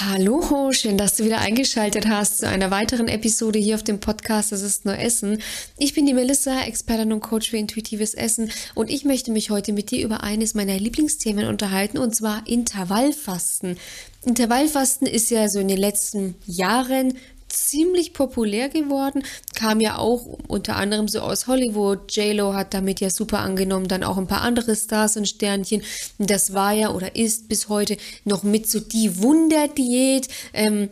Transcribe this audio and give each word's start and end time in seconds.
Hallo, 0.00 0.70
schön, 0.72 0.96
dass 0.96 1.16
du 1.16 1.24
wieder 1.24 1.40
eingeschaltet 1.40 2.06
hast 2.06 2.38
zu 2.38 2.46
einer 2.46 2.70
weiteren 2.70 3.08
Episode 3.08 3.58
hier 3.58 3.74
auf 3.74 3.82
dem 3.82 3.98
Podcast 3.98 4.52
Das 4.52 4.62
ist 4.62 4.84
nur 4.84 4.96
Essen. 4.96 5.42
Ich 5.76 5.92
bin 5.92 6.06
die 6.06 6.14
Melissa, 6.14 6.62
Expertin 6.62 7.12
und 7.12 7.20
Coach 7.20 7.50
für 7.50 7.56
intuitives 7.56 8.14
Essen 8.14 8.52
und 8.76 8.90
ich 8.90 9.04
möchte 9.04 9.32
mich 9.32 9.50
heute 9.50 9.72
mit 9.72 9.90
dir 9.90 10.04
über 10.04 10.22
eines 10.22 10.54
meiner 10.54 10.78
Lieblingsthemen 10.78 11.48
unterhalten 11.48 11.98
und 11.98 12.14
zwar 12.14 12.46
Intervallfasten. 12.46 13.76
Intervallfasten 14.24 15.08
ist 15.08 15.30
ja 15.30 15.48
so 15.48 15.58
in 15.58 15.66
den 15.66 15.78
letzten 15.78 16.36
Jahren 16.46 17.14
ziemlich 17.48 18.12
populär 18.12 18.68
geworden. 18.68 19.22
Kam 19.54 19.80
ja 19.80 19.98
auch 19.98 20.26
unter 20.48 20.76
anderem 20.76 21.08
so 21.08 21.20
aus 21.20 21.46
Hollywood. 21.46 22.14
J-Lo 22.14 22.54
hat 22.54 22.74
damit 22.74 23.00
ja 23.00 23.10
super 23.10 23.40
angenommen, 23.40 23.88
dann 23.88 24.04
auch 24.04 24.18
ein 24.18 24.26
paar 24.26 24.42
andere 24.42 24.76
Stars 24.76 25.16
und 25.16 25.28
Sternchen. 25.28 25.82
Das 26.18 26.52
war 26.52 26.72
ja 26.72 26.90
oder 26.90 27.16
ist 27.16 27.48
bis 27.48 27.68
heute 27.68 27.96
noch 28.24 28.42
mit 28.42 28.68
so 28.68 28.80
die 28.80 29.22
Wunderdiät. 29.22 30.28
Ähm, 30.52 30.90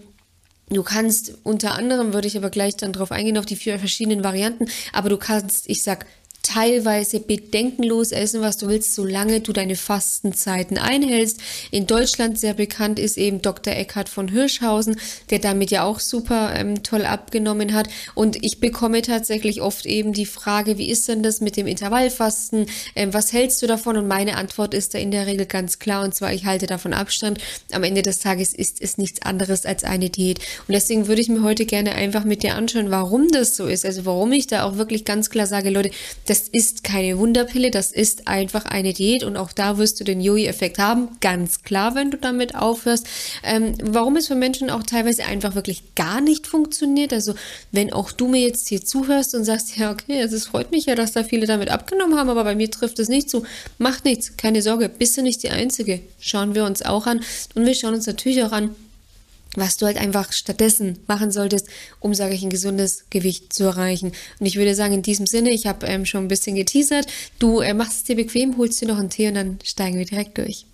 Du 0.69 0.83
kannst 0.83 1.35
unter 1.45 1.77
anderem, 1.77 2.13
würde 2.13 2.27
ich 2.27 2.37
aber 2.37 2.51
gleich 2.51 2.77
dann 2.77 2.93
drauf 2.93 3.13
eingehen, 3.13 3.39
auf 3.39 3.47
die 3.47 3.55
vier 3.55 3.79
verschiedenen 3.79 4.25
Varianten, 4.25 4.67
aber 4.93 5.09
du 5.09 5.17
kannst, 5.17 5.69
ich 5.69 5.85
sag, 5.85 6.07
teilweise 6.47 7.19
bedenkenlos 7.19 8.13
essen, 8.13 8.41
was 8.41 8.57
du 8.57 8.69
willst, 8.69 8.95
solange 8.95 9.41
du 9.41 9.53
deine 9.53 9.75
Fastenzeiten 9.75 10.79
einhältst. 10.79 11.41
In 11.73 11.87
Deutschland 11.87 12.39
sehr 12.39 12.55
bekannt 12.55 12.99
ist 12.99 13.19
eben 13.19 13.43
Dr. 13.43 13.75
Eckhard 13.75 14.09
von 14.09 14.29
Hirschhausen, 14.29 14.97
der 15.31 15.41
damit 15.41 15.73
ja 15.73 15.83
auch 15.83 15.99
super 15.99 16.55
ähm, 16.55 16.85
toll 16.85 17.05
abgenommen 17.05 17.75
hat. 17.75 17.89
Und 18.15 18.45
ich 18.45 18.61
bekomme 18.61 19.03
tatsächlich 19.03 19.61
oft 19.61 19.87
eben 19.87 20.13
die 20.13 20.27
Frage, 20.27 20.79
wie 20.79 20.89
ist 20.89 21.09
denn 21.09 21.23
das 21.23 21.41
mit 21.41 21.57
dem 21.57 21.67
Intervallfasten? 21.67 22.67
Ähm, 22.95 23.13
was 23.13 23.33
hältst 23.33 23.61
du 23.63 23.67
davon? 23.67 23.97
Und 23.97 24.07
meine 24.07 24.37
Antwort 24.37 24.73
ist 24.73 24.95
da 24.95 24.99
in 24.99 25.11
der 25.11 25.27
Regel 25.27 25.47
ganz 25.47 25.81
klar, 25.81 26.05
und 26.05 26.15
zwar, 26.15 26.33
ich 26.33 26.45
halte 26.45 26.67
davon 26.67 26.93
Abstand. 26.93 27.39
Am 27.73 27.83
Ende 27.83 28.03
des 28.03 28.21
Tages 28.21 28.53
ist 28.55 28.81
es 28.81 28.99
nichts 28.99 29.23
anderes 29.23 29.67
als 29.67 29.83
eine 29.83 30.11
Diät. 30.11 30.39
Und 30.69 30.75
deswegen 30.75 31.09
würde 31.09 31.21
ich 31.21 31.29
mir 31.29 31.43
heute 31.43 31.67
gerne 31.67 31.97
einfach 31.97 32.25
mit 32.25 32.45
dir 32.45 32.55
anschauen, 32.55 32.91
warum 32.91 33.29
das 33.33 33.57
so 33.57 33.67
ist. 33.67 33.85
Also 33.85 34.05
warum 34.05 34.31
ich 34.31 34.47
da 34.47 34.65
auch 34.65 34.77
wirklich 34.77 35.05
ganz 35.05 35.29
klar 35.29 35.47
sage, 35.47 35.71
Leute, 35.71 35.91
das 36.27 36.36
das 36.37 36.49
ist 36.49 36.85
keine 36.85 37.17
Wunderpille, 37.17 37.71
das 37.71 37.93
ist 37.93 38.29
einfach 38.29 38.67
eine 38.67 38.93
Diät 38.93 39.25
und 39.25 39.39
auch 39.39 39.53
da 39.53 39.79
wirst 39.79 39.99
du 39.99 40.05
den 40.05 40.21
Joey-Effekt 40.21 40.79
haben, 40.79 41.09
ganz 41.23 41.63
klar, 41.63 41.95
wenn 41.95 42.11
du 42.11 42.19
damit 42.19 42.55
aufhörst. 42.55 43.07
Ähm, 43.43 43.75
warum 43.83 44.17
es 44.17 44.27
für 44.27 44.35
Menschen 44.35 44.69
auch 44.69 44.83
teilweise 44.83 45.25
einfach 45.25 45.55
wirklich 45.55 45.95
gar 45.95 46.21
nicht 46.21 46.47
funktioniert, 46.47 47.15
also 47.15 47.35
wenn 47.73 47.91
auch 47.91 48.13
du 48.13 48.29
mir 48.29 48.43
jetzt 48.43 48.69
hier 48.69 48.85
zuhörst 48.85 49.35
und 49.35 49.45
sagst, 49.45 49.79
ja, 49.79 49.91
okay, 49.91 50.21
also 50.21 50.37
es 50.37 50.45
freut 50.45 50.73
mich 50.73 50.85
ja, 50.85 50.95
dass 50.95 51.13
da 51.13 51.25
viele 51.25 51.47
damit 51.47 51.71
abgenommen 51.71 52.19
haben, 52.19 52.29
aber 52.29 52.45
bei 52.45 52.55
mir 52.55 52.71
trifft 52.71 52.99
es 52.99 53.09
nicht 53.09 53.31
zu, 53.31 53.45
macht 53.79 54.05
nichts, 54.05 54.37
keine 54.37 54.61
Sorge, 54.61 54.91
bist 54.91 55.17
du 55.17 55.23
nicht 55.23 55.43
die 55.43 55.51
Einzige, 55.51 56.01
schauen 56.21 56.55
wir 56.55 56.65
uns 56.67 56.83
auch 56.83 57.07
an 57.07 57.23
und 57.55 57.65
wir 57.65 57.75
schauen 57.75 57.95
uns 57.95 58.07
natürlich 58.07 58.43
auch 58.43 58.53
an, 58.53 58.77
was 59.57 59.77
du 59.77 59.87
halt 59.87 59.97
einfach 59.97 60.33
stattdessen 60.33 60.99
machen 61.07 61.31
solltest, 61.31 61.69
um, 62.01 62.15
sage 62.15 62.35
ich, 62.35 62.43
ein 62.43 62.51
gesundes 62.51 63.05
Gewicht 63.11 63.53
zu 63.53 63.65
erreichen. 63.65 64.13
Und 64.39 64.47
ich 64.47 64.57
würde 64.57 64.75
sagen, 64.75 64.95
in 64.95 65.03
diesem 65.03 65.27
Sinne, 65.27 65.51
ich 65.51 65.67
habe 65.67 65.87
ähm, 65.87 66.07
schon 66.07 66.25
ein 66.25 66.29
bisschen 66.29 66.57
geteasert, 66.57 67.07
du 67.39 67.61
äh, 67.61 67.75
machst 67.75 67.99
es 67.99 68.05
dir 68.05 68.17
bequem, 68.17 68.57
holst 68.57 68.81
dir 68.81 68.89
noch 68.89 68.99
einen 68.99 69.11
Tee 69.11 69.29
und 69.29 69.35
dann 69.35 69.59
steigen 69.65 69.99
wir 69.99 70.07
direkt 70.07 70.39
durch. 70.39 70.67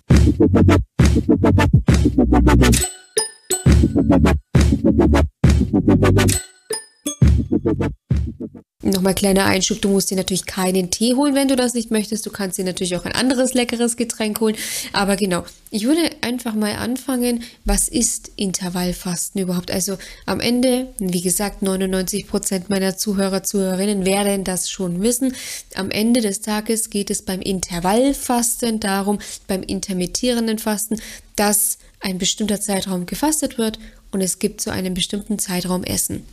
Nochmal 8.81 9.15
kleiner 9.15 9.45
Einschub, 9.45 9.81
du 9.81 9.87
musst 9.87 10.11
dir 10.11 10.17
natürlich 10.17 10.45
keinen 10.45 10.91
Tee 10.91 11.15
holen, 11.15 11.35
wenn 11.35 11.47
du 11.47 11.55
das 11.55 11.73
nicht 11.73 11.89
möchtest. 11.89 12.25
Du 12.25 12.31
kannst 12.31 12.57
dir 12.57 12.65
natürlich 12.65 12.97
auch 12.97 13.05
ein 13.05 13.13
anderes 13.13 13.53
leckeres 13.53 13.95
Getränk 13.95 14.41
holen. 14.41 14.57
Aber 14.91 15.15
genau, 15.15 15.45
ich 15.71 15.85
würde 15.85 16.01
einfach 16.23 16.55
mal 16.55 16.75
anfangen, 16.75 17.43
was 17.65 17.87
ist 17.87 18.31
Intervallfasten 18.35 19.41
überhaupt? 19.41 19.69
Also 19.69 19.97
am 20.25 20.39
Ende, 20.39 20.93
wie 20.97 21.21
gesagt, 21.21 21.61
99 21.61 22.27
Prozent 22.27 22.69
meiner 22.69 22.97
Zuhörer, 22.97 23.43
Zuhörerinnen 23.43 24.05
werden 24.05 24.43
das 24.43 24.69
schon 24.69 25.01
wissen. 25.01 25.35
Am 25.75 25.91
Ende 25.91 26.21
des 26.21 26.41
Tages 26.41 26.89
geht 26.89 27.11
es 27.11 27.21
beim 27.21 27.41
Intervallfasten 27.41 28.79
darum, 28.79 29.19
beim 29.47 29.61
intermittierenden 29.61 30.57
Fasten, 30.57 30.99
dass 31.35 31.77
ein 31.99 32.17
bestimmter 32.17 32.59
Zeitraum 32.59 33.05
gefastet 33.05 33.57
wird 33.57 33.77
und 34.11 34.21
es 34.21 34.39
gibt 34.39 34.61
zu 34.61 34.71
einem 34.71 34.93
bestimmten 34.93 35.39
Zeitraum 35.39 35.83
Essen. 35.83 36.25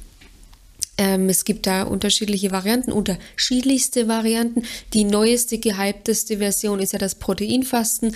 Ähm, 1.00 1.30
es 1.30 1.46
gibt 1.46 1.66
da 1.66 1.84
unterschiedliche 1.84 2.50
Varianten, 2.50 2.92
unterschiedlichste 2.92 4.06
Varianten. 4.06 4.64
Die 4.92 5.04
neueste, 5.04 5.56
gehypteste 5.56 6.36
Version 6.36 6.78
ist 6.78 6.92
ja 6.92 6.98
das 6.98 7.14
Proteinfasten. 7.14 8.14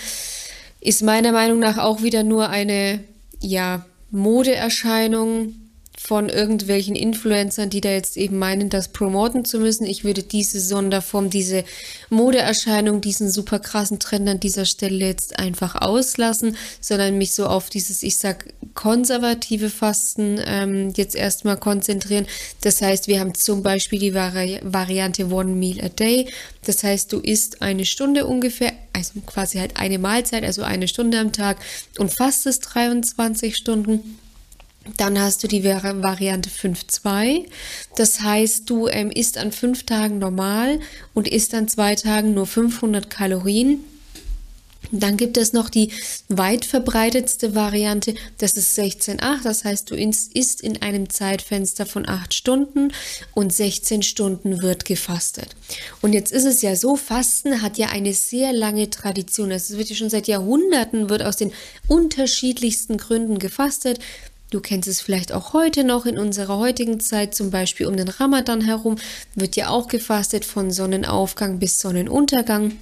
Ist 0.84 1.02
meiner 1.02 1.32
Meinung 1.32 1.60
nach 1.60 1.78
auch 1.78 2.02
wieder 2.02 2.22
nur 2.22 2.50
eine, 2.50 3.00
ja, 3.40 3.86
Modeerscheinung 4.10 5.54
von 5.96 6.28
irgendwelchen 6.28 6.96
Influencern, 6.96 7.70
die 7.70 7.80
da 7.80 7.90
jetzt 7.90 8.16
eben 8.16 8.38
meinen, 8.38 8.68
das 8.68 8.88
promoten 8.88 9.44
zu 9.44 9.58
müssen. 9.58 9.86
Ich 9.86 10.04
würde 10.04 10.22
diese 10.22 10.60
Sonderform, 10.60 11.30
diese 11.30 11.64
Modeerscheinung, 12.10 13.00
diesen 13.00 13.30
super 13.30 13.58
krassen 13.58 14.00
Trend 14.00 14.28
an 14.28 14.40
dieser 14.40 14.64
Stelle 14.64 15.06
jetzt 15.06 15.38
einfach 15.38 15.76
auslassen, 15.76 16.56
sondern 16.80 17.16
mich 17.16 17.34
so 17.34 17.46
auf 17.46 17.70
dieses, 17.70 18.02
ich 18.02 18.18
sag, 18.18 18.52
konservative 18.74 19.70
Fasten 19.70 20.40
ähm, 20.44 20.92
jetzt 20.96 21.14
erstmal 21.14 21.56
konzentrieren. 21.56 22.26
Das 22.60 22.82
heißt, 22.82 23.06
wir 23.06 23.20
haben 23.20 23.34
zum 23.34 23.62
Beispiel 23.62 23.98
die 23.98 24.14
Vari 24.14 24.60
Variante 24.62 25.30
One 25.30 25.52
Meal 25.52 25.84
a 25.84 25.88
Day. 25.88 26.28
Das 26.64 26.82
heißt, 26.82 27.12
du 27.12 27.20
isst 27.20 27.62
eine 27.62 27.86
Stunde 27.86 28.26
ungefähr, 28.26 28.72
also 28.92 29.20
quasi 29.26 29.58
halt 29.58 29.76
eine 29.76 29.98
Mahlzeit, 29.98 30.44
also 30.44 30.62
eine 30.62 30.88
Stunde 30.88 31.18
am 31.18 31.32
Tag 31.32 31.58
und 31.98 32.12
fastest 32.12 32.74
23 32.74 33.56
Stunden. 33.56 34.18
Dann 34.96 35.18
hast 35.18 35.42
du 35.42 35.48
die 35.48 35.64
Variante 35.64 36.50
5.2. 36.50 37.46
Das 37.96 38.20
heißt, 38.20 38.68
du 38.68 38.88
ähm, 38.88 39.10
isst 39.10 39.38
an 39.38 39.50
fünf 39.50 39.84
Tagen 39.84 40.18
normal 40.18 40.80
und 41.14 41.26
isst 41.26 41.54
an 41.54 41.68
zwei 41.68 41.94
Tagen 41.94 42.34
nur 42.34 42.46
500 42.46 43.08
Kalorien. 43.08 43.84
Dann 44.92 45.16
gibt 45.16 45.36
es 45.36 45.52
noch 45.52 45.70
die 45.70 45.90
weit 46.28 46.64
verbreitetste 46.64 47.54
Variante, 47.54 48.14
das 48.38 48.52
ist 48.52 48.78
16,8. 48.78 49.42
Das 49.42 49.64
heißt, 49.64 49.90
du 49.90 49.96
isst 49.96 50.60
in 50.60 50.82
einem 50.82 51.10
Zeitfenster 51.10 51.86
von 51.86 52.08
8 52.08 52.32
Stunden 52.32 52.92
und 53.32 53.52
16 53.52 54.02
Stunden 54.02 54.62
wird 54.62 54.84
gefastet. 54.84 55.56
Und 56.02 56.12
jetzt 56.12 56.32
ist 56.32 56.44
es 56.44 56.62
ja 56.62 56.76
so, 56.76 56.96
Fasten 56.96 57.62
hat 57.62 57.78
ja 57.78 57.88
eine 57.88 58.12
sehr 58.12 58.52
lange 58.52 58.90
Tradition. 58.90 59.50
Es 59.50 59.76
wird 59.76 59.88
ja 59.88 59.96
schon 59.96 60.10
seit 60.10 60.28
Jahrhunderten, 60.28 61.08
wird 61.08 61.22
aus 61.22 61.36
den 61.36 61.52
unterschiedlichsten 61.88 62.98
Gründen 62.98 63.38
gefastet. 63.38 63.98
Du 64.54 64.60
kennst 64.60 64.86
es 64.86 65.00
vielleicht 65.00 65.32
auch 65.32 65.52
heute 65.52 65.82
noch 65.82 66.06
in 66.06 66.16
unserer 66.16 66.58
heutigen 66.58 67.00
Zeit, 67.00 67.34
zum 67.34 67.50
Beispiel 67.50 67.86
um 67.86 67.96
den 67.96 68.06
Ramadan 68.06 68.60
herum, 68.60 68.98
wird 69.34 69.56
ja 69.56 69.68
auch 69.68 69.88
gefastet 69.88 70.44
von 70.44 70.70
Sonnenaufgang 70.70 71.58
bis 71.58 71.80
Sonnenuntergang. 71.80 72.76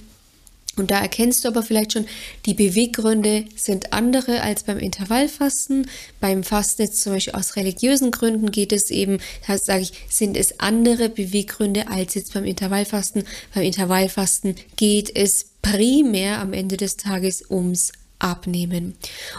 Und 0.75 0.91
da 0.91 0.99
erkennst 0.99 1.43
du 1.43 1.47
aber 1.47 1.63
vielleicht 1.63 1.93
schon, 1.93 2.05
die 2.45 2.53
Beweggründe 2.53 3.45
sind 3.55 3.91
andere 3.91 4.41
als 4.41 4.61
beim 4.61 4.77
Intervallfasten. 4.77 5.89
Beim 6.19 6.43
Fasten 6.43 6.83
jetzt 6.83 7.01
zum 7.01 7.13
Beispiel 7.13 7.33
aus 7.33 7.55
religiösen 7.55 8.11
Gründen 8.11 8.51
geht 8.51 8.71
es 8.71 8.91
eben, 8.91 9.17
da 9.47 9.57
sage 9.57 9.81
ich, 9.81 9.93
sind 10.09 10.37
es 10.37 10.59
andere 10.59 11.09
Beweggründe 11.09 11.87
als 11.87 12.13
jetzt 12.13 12.35
beim 12.35 12.45
Intervallfasten. 12.45 13.23
Beim 13.55 13.63
Intervallfasten 13.63 14.57
geht 14.75 15.15
es 15.15 15.47
primär 15.63 16.37
am 16.37 16.53
Ende 16.53 16.77
des 16.77 16.97
Tages 16.97 17.43
ums 17.49 17.93
abnehmen. 18.19 18.95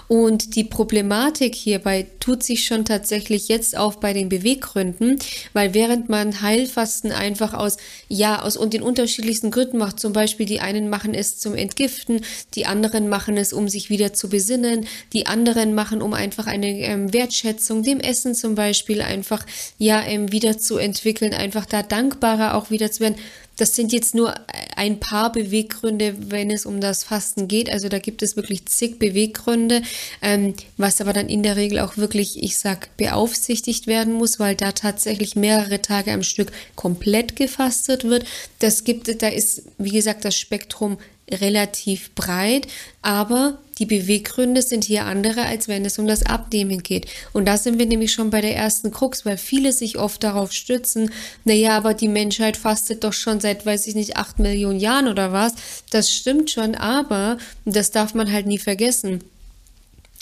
Und 0.09 0.57
die 0.57 0.65
Problematik 0.65 1.55
hierbei 1.55 2.07
tut 2.21 2.43
sich 2.43 2.67
schon 2.67 2.85
tatsächlich 2.85 3.49
jetzt 3.49 3.77
auf 3.77 3.99
bei 3.99 4.13
den 4.13 4.29
Beweggründen, 4.29 5.19
weil 5.55 5.75
während 5.75 6.09
man 6.09 6.43
Heilfasten 6.43 7.11
einfach 7.11 7.55
aus, 7.55 7.79
ja, 8.09 8.43
aus 8.43 8.57
und 8.57 8.75
den 8.75 8.83
unterschiedlichsten 8.83 9.51
Gründen 9.51 9.79
macht, 9.79 9.99
zum 9.99 10.13
Beispiel 10.13 10.47
die 10.47 10.61
einen 10.61 10.91
machen 10.91 11.15
es 11.15 11.39
zum 11.39 11.55
Entgiften, 11.55 12.21
die 12.55 12.67
anderen 12.67 13.09
machen 13.09 13.37
es, 13.37 13.53
um 13.53 13.69
sich 13.69 13.89
wieder 13.89 14.13
zu 14.13 14.29
besinnen, 14.29 14.87
die 15.13 15.27
anderen 15.27 15.75
machen, 15.75 16.03
um 16.03 16.13
einfach 16.13 16.47
eine 16.47 16.81
ähm, 16.81 17.13
Wertschätzung 17.13 17.83
dem 17.83 18.01
Essen 18.01 18.35
zum 18.35 18.55
Beispiel 18.55 19.01
einfach, 19.01 19.47
ja, 19.79 20.03
ähm, 20.03 20.31
wieder 20.31 20.59
zu 20.59 20.77
entwickeln, 20.77 21.33
einfach 21.33 21.65
da 21.65 21.83
dankbarer 21.83 22.55
auch 22.55 22.71
wieder 22.71 22.93
zu 22.93 23.01
werden 23.01 23.17
das 23.57 23.75
sind 23.75 23.93
jetzt 23.93 24.15
nur 24.15 24.35
ein 24.77 25.01
paar 25.01 25.31
Beweggründe, 25.33 26.17
wenn 26.31 26.51
es 26.51 26.67
um 26.67 26.81
das 26.81 27.05
Fasten 27.05 27.49
geht. 27.49 27.71
Also 27.71 27.89
da 27.89 27.99
gibt 27.99 28.23
es 28.23 28.37
wirklich 28.37 28.67
zig 28.67 28.99
Beweggründe, 28.99 29.83
ähm, 30.23 30.55
was 30.77 31.01
aber 31.01 31.13
dann 31.13 31.29
in 31.29 31.43
der 31.43 31.57
Regel 31.57 31.79
auch 31.81 31.97
wirklich, 31.97 32.43
ich 32.43 32.59
sag, 32.59 32.97
beaufsichtigt 32.97 33.87
werden 33.87 34.15
muss, 34.15 34.41
weil 34.41 34.55
da 34.55 34.73
tatsächlich 34.73 35.37
mehrere 35.37 35.81
Tage 35.81 36.13
am 36.13 36.23
Stück 36.23 36.53
komplett 36.75 37.37
gefastet 37.37 38.05
wird. 38.05 38.25
Das 38.59 38.85
gibt, 38.85 39.23
da 39.23 39.29
ist, 39.29 39.63
wie 39.79 39.91
gesagt, 39.91 40.25
das 40.25 40.37
Spektrum 40.37 40.99
relativ 41.31 42.15
breit, 42.15 42.67
aber 43.03 43.59
die 43.79 43.87
Beweggründe 43.87 44.63
sind 44.63 44.85
hier 44.85 45.05
andere, 45.05 45.47
als 45.47 45.67
wenn 45.69 45.85
es 45.85 45.99
um 45.99 46.07
das 46.07 46.25
Abnehmen 46.25 46.83
geht. 46.83 47.07
Und 47.33 47.47
da 47.47 47.57
sind 47.57 47.79
wir 47.79 47.87
nämlich 47.87 48.13
schon 48.13 48.31
bei 48.31 48.41
der 48.41 48.57
ersten 48.57 48.91
Krux, 48.91 49.27
weil 49.27 49.37
viele 49.37 49.73
sich 49.73 49.99
oft 49.99 50.23
darauf 50.23 50.53
stützen, 50.53 51.11
naja, 51.45 51.77
aber 51.77 51.95
die 51.95 52.09
Menschheit 52.09 52.57
fastet 52.57 53.05
doch 53.05 53.13
schon 53.13 53.41
seit, 53.41 53.67
weiß 53.67 53.87
ich 53.87 53.95
nicht, 53.95 54.17
acht 54.17 54.39
Millionen 54.39 54.79
Jahren 54.79 55.09
oder 55.09 55.33
was. 55.33 55.55
Das 55.91 56.13
stimmt 56.13 56.51
schon, 56.51 56.75
aber 56.75 57.39
das 57.65 57.91
darf 57.91 58.15
man 58.15 58.31
halt 58.31 58.47
nie 58.47 58.59
vergessen. 58.59 59.25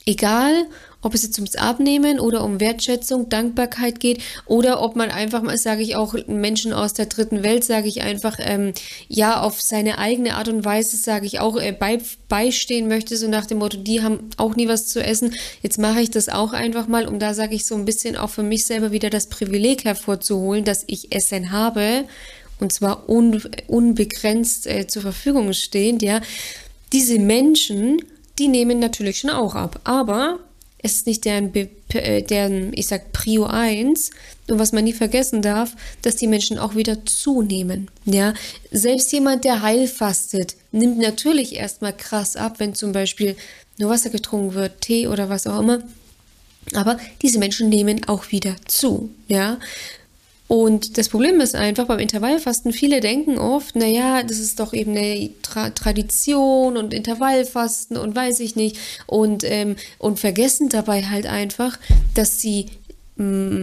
Egal, 0.07 0.67
ob 1.03 1.15
es 1.15 1.25
jetzt 1.25 1.39
ums 1.39 1.57
Abnehmen 1.57 2.19
oder 2.21 2.45
um 2.45 2.61
Wertschätzung, 2.61 3.29
Dankbarkeit 3.29 4.01
geht 4.01 4.23
oder 4.47 4.81
ob 4.81 4.97
man 4.97 5.11
einfach 5.11 5.43
mal, 5.43 5.59
sage 5.59 5.83
ich 5.83 5.97
auch 5.97 6.15
Menschen 6.27 6.73
aus 6.73 6.95
der 6.95 7.07
dritten 7.07 7.43
Welt, 7.43 7.65
sage 7.65 7.89
ich 7.89 8.03
einfach, 8.03 8.39
ähm, 8.41 8.73
ja, 9.09 9.41
auf 9.41 9.61
seine 9.61 9.99
eigene 9.99 10.37
Art 10.37 10.49
und 10.49 10.65
Weise, 10.65 10.97
sage 10.97 11.27
ich 11.27 11.41
auch, 11.41 11.61
äh, 11.61 11.73
bei, 11.73 11.99
beistehen 12.29 12.89
möchte, 12.89 13.17
so 13.17 13.29
nach 13.29 13.47
dem 13.47 13.59
Motto, 13.59 13.77
die 13.77 14.03
haben 14.03 14.31
auch 14.37 14.57
nie 14.57 14.69
was 14.69 14.87
zu 14.87 15.03
essen. 15.03 15.35
Jetzt 15.63 15.79
mache 15.79 16.01
ich 16.01 16.11
das 16.11 16.29
auch 16.29 16.53
einfach 16.53 16.89
mal, 16.89 17.07
um 17.07 17.19
da, 17.19 17.35
sage 17.35 17.55
ich, 17.55 17.67
so 17.67 17.75
ein 17.75 17.85
bisschen 17.85 18.17
auch 18.17 18.31
für 18.31 18.43
mich 18.43 18.65
selber 18.65 18.93
wieder 18.93 19.11
das 19.11 19.27
Privileg 19.27 19.85
hervorzuholen, 19.85 20.65
dass 20.65 20.85
ich 20.87 21.13
Essen 21.13 21.51
habe 21.51 22.05
und 22.61 22.73
zwar 22.73 23.09
un, 23.09 23.43
unbegrenzt 23.67 24.67
äh, 24.67 24.87
zur 24.87 25.03
Verfügung 25.03 25.53
stehend, 25.53 26.03
ja. 26.03 26.21
Diese 26.93 27.19
Menschen, 27.19 28.03
die 28.39 28.49
nehmen 28.49 28.79
natürlich 28.79 29.19
schon 29.19 29.31
auch 29.31 29.55
ab, 29.55 29.81
aber 29.85 30.39
es 30.83 30.97
ist 30.97 31.07
nicht 31.07 31.25
deren, 31.25 31.55
äh, 31.55 32.23
deren, 32.23 32.73
ich 32.75 32.89
sag, 32.89 33.13
Prio 33.13 33.47
1. 33.47 34.11
Und 34.49 34.59
was 34.59 34.73
man 34.73 34.85
nie 34.85 34.93
vergessen 34.93 35.41
darf, 35.41 35.77
dass 36.03 36.17
die 36.17 36.27
Menschen 36.27 36.59
auch 36.59 36.75
wieder 36.75 37.07
zunehmen. 37.07 37.89
Ja, 38.05 38.35
selbst 38.71 39.13
jemand, 39.13 39.45
der 39.45 39.63
heilfastet, 39.63 40.57
nimmt 40.73 40.99
natürlich 40.99 41.55
erstmal 41.55 41.97
krass 41.97 42.37
ab, 42.37 42.57
wenn 42.59 42.75
zum 42.75 42.93
Beispiel 42.93 43.37
nur 43.79 43.91
Wasser 43.91 44.11
getrunken 44.11 44.55
wird, 44.55 44.81
Tee 44.81 45.07
oder 45.07 45.29
was 45.29 45.47
auch 45.47 45.61
immer. 45.61 45.83
Aber 46.75 46.99
diese 47.23 47.39
Menschen 47.39 47.69
nehmen 47.69 48.05
auch 48.09 48.31
wieder 48.31 48.57
zu. 48.67 49.11
Ja, 49.29 49.59
und 50.53 50.99
das 50.99 51.09
Problem 51.09 51.41
ist 51.41 51.55
einfach 51.55 51.87
beim 51.87 51.99
Intervallfasten, 51.99 52.75
viele 52.75 53.01
denken 53.01 53.39
oft, 53.39 53.75
naja, 53.75 54.23
das 54.23 54.39
ist 54.39 54.61
doch 54.61 54.75
eben 54.75 54.91
eine 54.95 55.31
Tra 55.41 55.71
Tradition 55.71 56.77
und 56.77 56.93
Intervallfasten 56.93 57.97
und 57.97 58.15
weiß 58.15 58.41
ich 58.41 58.55
nicht. 58.55 58.77
Und, 59.07 59.45
ähm, 59.45 59.77
und 59.97 60.21
vergessen 60.21 60.69
dabei 60.69 61.05
halt 61.05 61.25
einfach, 61.25 61.79
dass 62.15 62.43
sie 62.43 62.67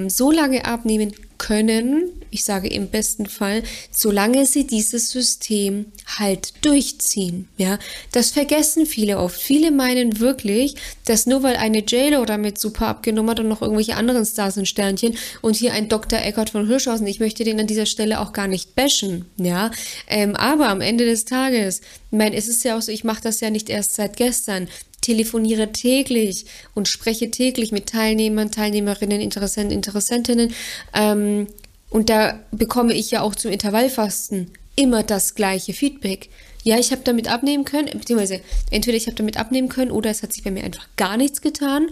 so 0.09 0.31
lange 0.31 0.65
abnehmen 0.65 1.13
können, 1.37 2.11
ich 2.31 2.43
sage 2.43 2.67
im 2.67 2.89
besten 2.89 3.25
Fall, 3.25 3.63
solange 3.91 4.45
sie 4.45 4.67
dieses 4.67 5.09
System 5.09 5.85
halt 6.17 6.53
durchziehen. 6.63 7.47
Ja, 7.57 7.79
das 8.11 8.31
vergessen 8.31 8.85
viele 8.85 9.17
oft. 9.17 9.39
Viele 9.39 9.71
meinen 9.71 10.19
wirklich, 10.19 10.75
dass 11.05 11.25
nur 11.25 11.41
weil 11.41 11.55
eine 11.55 11.79
JLo 11.79 12.25
damit 12.25 12.59
super 12.59 12.87
abgenommen 12.87 13.31
hat 13.31 13.39
und 13.39 13.47
noch 13.47 13.61
irgendwelche 13.61 13.95
anderen 13.95 14.25
Stars 14.25 14.57
und 14.57 14.67
Sternchen 14.67 15.17
und 15.41 15.55
hier 15.55 15.73
ein 15.73 15.89
Dr. 15.89 16.19
Eckert 16.19 16.51
von 16.51 16.67
Hirschhausen, 16.67 17.07
ich 17.07 17.19
möchte 17.19 17.43
den 17.43 17.59
an 17.59 17.67
dieser 17.67 17.85
Stelle 17.85 18.19
auch 18.19 18.33
gar 18.33 18.47
nicht 18.47 18.75
bashen, 18.75 19.25
ja, 19.37 19.71
ähm, 20.07 20.35
aber 20.35 20.69
am 20.69 20.81
Ende 20.81 21.05
des 21.05 21.25
Tages, 21.25 21.81
ich 22.11 22.17
meine, 22.17 22.35
es 22.35 22.47
ist 22.47 22.63
ja 22.63 22.77
auch 22.77 22.81
so, 22.81 22.91
ich 22.91 23.03
mache 23.03 23.23
das 23.23 23.39
ja 23.39 23.49
nicht 23.49 23.69
erst 23.69 23.95
seit 23.95 24.17
gestern 24.17 24.67
telefoniere 25.01 25.71
täglich 25.71 26.45
und 26.75 26.87
spreche 26.87 27.31
täglich 27.31 27.71
mit 27.71 27.87
Teilnehmern, 27.87 28.51
Teilnehmerinnen, 28.51 29.21
Interessenten, 29.21 29.71
Interessentinnen. 29.71 30.53
Ähm, 30.93 31.47
und 31.89 32.09
da 32.09 32.39
bekomme 32.51 32.93
ich 32.93 33.11
ja 33.11 33.21
auch 33.21 33.35
zum 33.35 33.51
Intervallfasten 33.51 34.51
immer 34.75 35.03
das 35.03 35.35
gleiche 35.35 35.73
Feedback. 35.73 36.29
Ja, 36.63 36.77
ich 36.77 36.91
habe 36.91 37.01
damit 37.03 37.31
abnehmen 37.31 37.65
können, 37.65 37.89
beziehungsweise 37.97 38.41
entweder 38.69 38.97
ich 38.97 39.07
habe 39.07 39.15
damit 39.15 39.37
abnehmen 39.37 39.69
können 39.69 39.91
oder 39.91 40.09
es 40.09 40.23
hat 40.23 40.33
sich 40.33 40.43
bei 40.43 40.51
mir 40.51 40.63
einfach 40.63 40.87
gar 40.97 41.17
nichts 41.17 41.41
getan. 41.41 41.87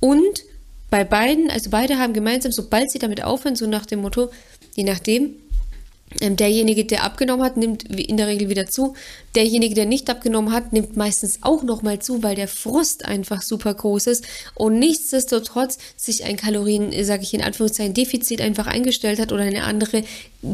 Und 0.00 0.44
bei 0.90 1.04
beiden, 1.04 1.50
also 1.50 1.70
beide 1.70 1.98
haben 1.98 2.12
gemeinsam, 2.12 2.52
sobald 2.52 2.90
sie 2.90 2.98
damit 2.98 3.24
aufhören, 3.24 3.56
so 3.56 3.66
nach 3.66 3.86
dem 3.86 4.00
Motto, 4.00 4.30
je 4.74 4.84
nachdem, 4.84 5.34
derjenige, 6.20 6.84
der 6.84 7.04
abgenommen 7.04 7.44
hat, 7.44 7.56
nimmt 7.56 7.84
in 7.84 8.16
der 8.16 8.26
Regel 8.26 8.48
wieder 8.48 8.66
zu. 8.66 8.94
Derjenige, 9.34 9.74
der 9.74 9.86
nicht 9.86 10.10
abgenommen 10.10 10.52
hat, 10.52 10.72
nimmt 10.72 10.96
meistens 10.96 11.38
auch 11.42 11.62
nochmal 11.62 11.98
zu, 12.00 12.22
weil 12.22 12.36
der 12.36 12.48
Frust 12.48 13.04
einfach 13.04 13.42
super 13.42 13.74
groß 13.74 14.06
ist 14.08 14.24
und 14.54 14.78
nichtsdestotrotz 14.78 15.78
sich 15.96 16.24
ein 16.24 16.36
Kalorien, 16.36 16.92
sage 17.04 17.22
ich 17.22 17.34
in 17.34 17.42
Anführungszeichen, 17.42 17.94
Defizit 17.94 18.40
einfach 18.40 18.66
eingestellt 18.66 19.18
hat 19.18 19.32
oder 19.32 19.42
eine 19.42 19.64
andere 19.64 20.04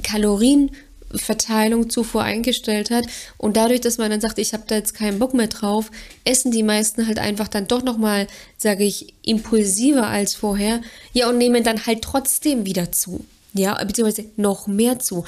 Kalorienverteilung 0.03 1.91
zuvor 1.91 2.23
eingestellt 2.23 2.91
hat. 2.91 3.07
Und 3.37 3.57
dadurch, 3.57 3.81
dass 3.81 3.99
man 3.99 4.11
dann 4.11 4.21
sagt, 4.21 4.39
ich 4.39 4.53
habe 4.53 4.65
da 4.67 4.77
jetzt 4.77 4.95
keinen 4.95 5.19
Bock 5.19 5.35
mehr 5.35 5.49
drauf, 5.49 5.91
essen 6.25 6.53
die 6.53 6.63
meisten 6.63 7.07
halt 7.07 7.19
einfach 7.19 7.49
dann 7.49 7.67
doch 7.67 7.83
nochmal, 7.83 8.27
sage 8.57 8.85
ich, 8.85 9.15
impulsiver 9.23 10.07
als 10.07 10.35
vorher, 10.35 10.81
ja 11.13 11.29
und 11.29 11.39
nehmen 11.39 11.65
dann 11.65 11.87
halt 11.87 12.03
trotzdem 12.03 12.65
wieder 12.67 12.93
zu 12.93 13.25
ja, 13.59 13.83
beziehungsweise 13.85 14.29
noch 14.37 14.67
mehr 14.67 14.99
zu. 14.99 15.25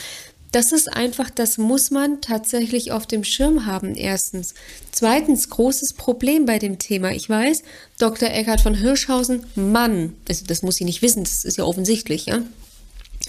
Das 0.53 0.73
ist 0.73 0.93
einfach, 0.93 1.31
das 1.31 1.59
muss 1.59 1.93
man 1.93 2.21
tatsächlich 2.21 2.91
auf 2.91 3.06
dem 3.06 3.23
Schirm 3.23 3.67
haben, 3.67 3.94
erstens. 3.94 4.55
Zweitens, 4.91 5.49
großes 5.49 5.93
Problem 5.93 6.44
bei 6.44 6.59
dem 6.59 6.79
Thema. 6.79 7.12
Ich 7.12 7.29
weiß, 7.29 7.62
Dr. 7.99 8.31
Eckhard 8.31 8.61
von 8.61 8.75
Hirschhausen, 8.75 9.47
Mann, 9.55 10.15
also 10.29 10.44
das 10.47 10.62
muss 10.62 10.77
sie 10.77 10.85
nicht 10.85 11.03
wissen, 11.03 11.23
das 11.23 11.44
ist 11.44 11.56
ja 11.56 11.65
offensichtlich, 11.65 12.27
ja 12.27 12.43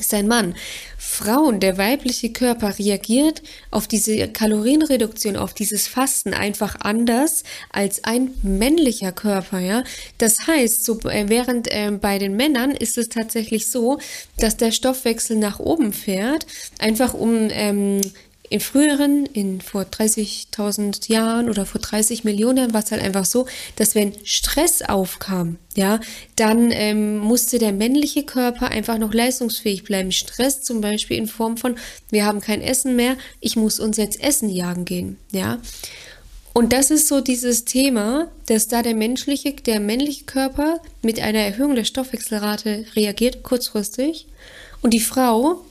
ist 0.01 0.13
ein 0.13 0.27
Mann. 0.27 0.55
Frauen, 0.97 1.59
der 1.59 1.77
weibliche 1.77 2.31
Körper 2.31 2.77
reagiert 2.77 3.41
auf 3.69 3.87
diese 3.87 4.27
Kalorienreduktion, 4.27 5.35
auf 5.35 5.53
dieses 5.53 5.87
Fasten 5.87 6.33
einfach 6.33 6.75
anders 6.81 7.43
als 7.71 8.03
ein 8.03 8.31
männlicher 8.43 9.11
Körper, 9.11 9.59
ja. 9.59 9.83
Das 10.17 10.47
heißt, 10.47 10.83
so, 10.83 10.99
äh, 11.01 11.25
während 11.27 11.71
äh, 11.71 11.91
bei 11.91 12.19
den 12.19 12.35
Männern 12.35 12.71
ist 12.71 12.97
es 12.97 13.09
tatsächlich 13.09 13.69
so, 13.69 13.99
dass 14.37 14.57
der 14.57 14.71
Stoffwechsel 14.71 15.37
nach 15.37 15.59
oben 15.59 15.93
fährt, 15.93 16.45
einfach 16.79 17.13
um 17.13 17.49
ähm, 17.51 18.01
in 18.51 18.59
früheren, 18.59 19.25
in 19.27 19.61
vor 19.61 19.83
30.000 19.83 21.09
Jahren 21.09 21.49
oder 21.49 21.65
vor 21.65 21.79
30 21.79 22.25
Millionen 22.25 22.73
war 22.73 22.83
es 22.83 22.91
halt 22.91 23.01
einfach 23.01 23.23
so, 23.23 23.47
dass 23.77 23.95
wenn 23.95 24.13
Stress 24.25 24.81
aufkam, 24.81 25.55
ja, 25.77 26.01
dann 26.35 26.69
ähm, 26.71 27.17
musste 27.17 27.59
der 27.59 27.71
männliche 27.71 28.23
Körper 28.23 28.67
einfach 28.67 28.97
noch 28.97 29.13
leistungsfähig 29.13 29.85
bleiben. 29.85 30.11
Stress 30.11 30.63
zum 30.63 30.81
Beispiel 30.81 31.17
in 31.17 31.27
Form 31.27 31.55
von, 31.55 31.77
wir 32.09 32.25
haben 32.25 32.41
kein 32.41 32.61
Essen 32.61 32.97
mehr, 32.97 33.15
ich 33.39 33.55
muss 33.55 33.79
uns 33.79 33.95
jetzt 33.95 34.21
Essen 34.21 34.49
jagen 34.49 34.83
gehen, 34.83 35.17
ja. 35.31 35.59
Und 36.51 36.73
das 36.73 36.91
ist 36.91 37.07
so 37.07 37.21
dieses 37.21 37.63
Thema, 37.63 38.27
dass 38.47 38.67
da 38.67 38.81
der 38.81 38.95
menschliche, 38.95 39.53
der 39.53 39.79
männliche 39.79 40.25
Körper 40.25 40.81
mit 41.01 41.21
einer 41.21 41.39
Erhöhung 41.39 41.75
der 41.75 41.85
Stoffwechselrate 41.85 42.83
reagiert, 42.97 43.43
kurzfristig, 43.43 44.27
und 44.81 44.93
die 44.93 44.99
Frau 44.99 45.63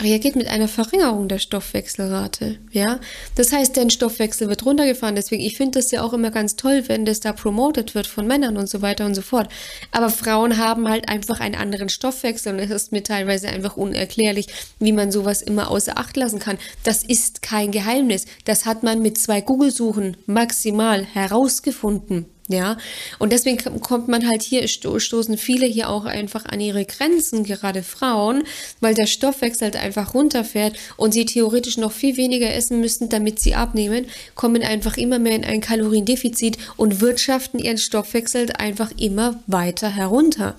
reagiert 0.00 0.36
mit 0.36 0.46
einer 0.48 0.68
Verringerung 0.68 1.28
der 1.28 1.38
Stoffwechselrate. 1.38 2.58
Ja, 2.70 3.00
das 3.34 3.52
heißt, 3.52 3.76
dein 3.76 3.90
Stoffwechsel 3.90 4.48
wird 4.48 4.64
runtergefahren. 4.64 5.16
Deswegen, 5.16 5.42
ich 5.42 5.56
finde 5.56 5.78
das 5.78 5.90
ja 5.90 6.02
auch 6.02 6.12
immer 6.12 6.30
ganz 6.30 6.56
toll, 6.56 6.84
wenn 6.86 7.04
das 7.04 7.20
da 7.20 7.32
promoted 7.32 7.94
wird 7.94 8.06
von 8.06 8.26
Männern 8.26 8.56
und 8.56 8.68
so 8.68 8.80
weiter 8.82 9.06
und 9.06 9.14
so 9.14 9.22
fort. 9.22 9.48
Aber 9.90 10.10
Frauen 10.10 10.56
haben 10.56 10.88
halt 10.88 11.08
einfach 11.08 11.40
einen 11.40 11.56
anderen 11.56 11.88
Stoffwechsel 11.88 12.52
und 12.52 12.60
es 12.60 12.70
ist 12.70 12.92
mir 12.92 13.02
teilweise 13.02 13.48
einfach 13.48 13.76
unerklärlich, 13.76 14.46
wie 14.78 14.92
man 14.92 15.10
sowas 15.10 15.42
immer 15.42 15.70
außer 15.70 15.98
Acht 15.98 16.16
lassen 16.16 16.38
kann. 16.38 16.58
Das 16.84 17.02
ist 17.02 17.42
kein 17.42 17.72
Geheimnis. 17.72 18.26
Das 18.44 18.66
hat 18.66 18.82
man 18.82 19.02
mit 19.02 19.18
zwei 19.18 19.40
Google-Suchen 19.40 20.16
maximal 20.26 21.04
herausgefunden. 21.04 22.26
Ja, 22.50 22.78
und 23.18 23.30
deswegen 23.32 23.58
kommt 23.82 24.08
man 24.08 24.26
halt 24.26 24.40
hier, 24.40 24.66
stoßen 24.68 25.36
viele 25.36 25.66
hier 25.66 25.90
auch 25.90 26.06
einfach 26.06 26.46
an 26.46 26.60
ihre 26.60 26.86
Grenzen, 26.86 27.44
gerade 27.44 27.82
Frauen, 27.82 28.44
weil 28.80 28.94
der 28.94 29.06
Stoffwechsel 29.06 29.66
halt 29.66 29.76
einfach 29.76 30.14
runterfährt 30.14 30.74
und 30.96 31.12
sie 31.12 31.26
theoretisch 31.26 31.76
noch 31.76 31.92
viel 31.92 32.16
weniger 32.16 32.54
essen 32.54 32.80
müssen, 32.80 33.10
damit 33.10 33.38
sie 33.38 33.54
abnehmen, 33.54 34.06
kommen 34.34 34.62
einfach 34.62 34.96
immer 34.96 35.18
mehr 35.18 35.36
in 35.36 35.44
ein 35.44 35.60
Kaloriendefizit 35.60 36.56
und 36.78 37.02
wirtschaften 37.02 37.58
ihren 37.58 37.76
Stoffwechsel 37.76 38.50
einfach 38.52 38.92
immer 38.96 39.42
weiter 39.46 39.90
herunter. 39.90 40.56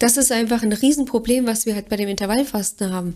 Das 0.00 0.16
ist 0.16 0.32
einfach 0.32 0.64
ein 0.64 0.72
Riesenproblem, 0.72 1.46
was 1.46 1.66
wir 1.66 1.76
halt 1.76 1.88
bei 1.88 1.96
dem 1.96 2.08
Intervallfasten 2.08 2.92
haben. 2.92 3.14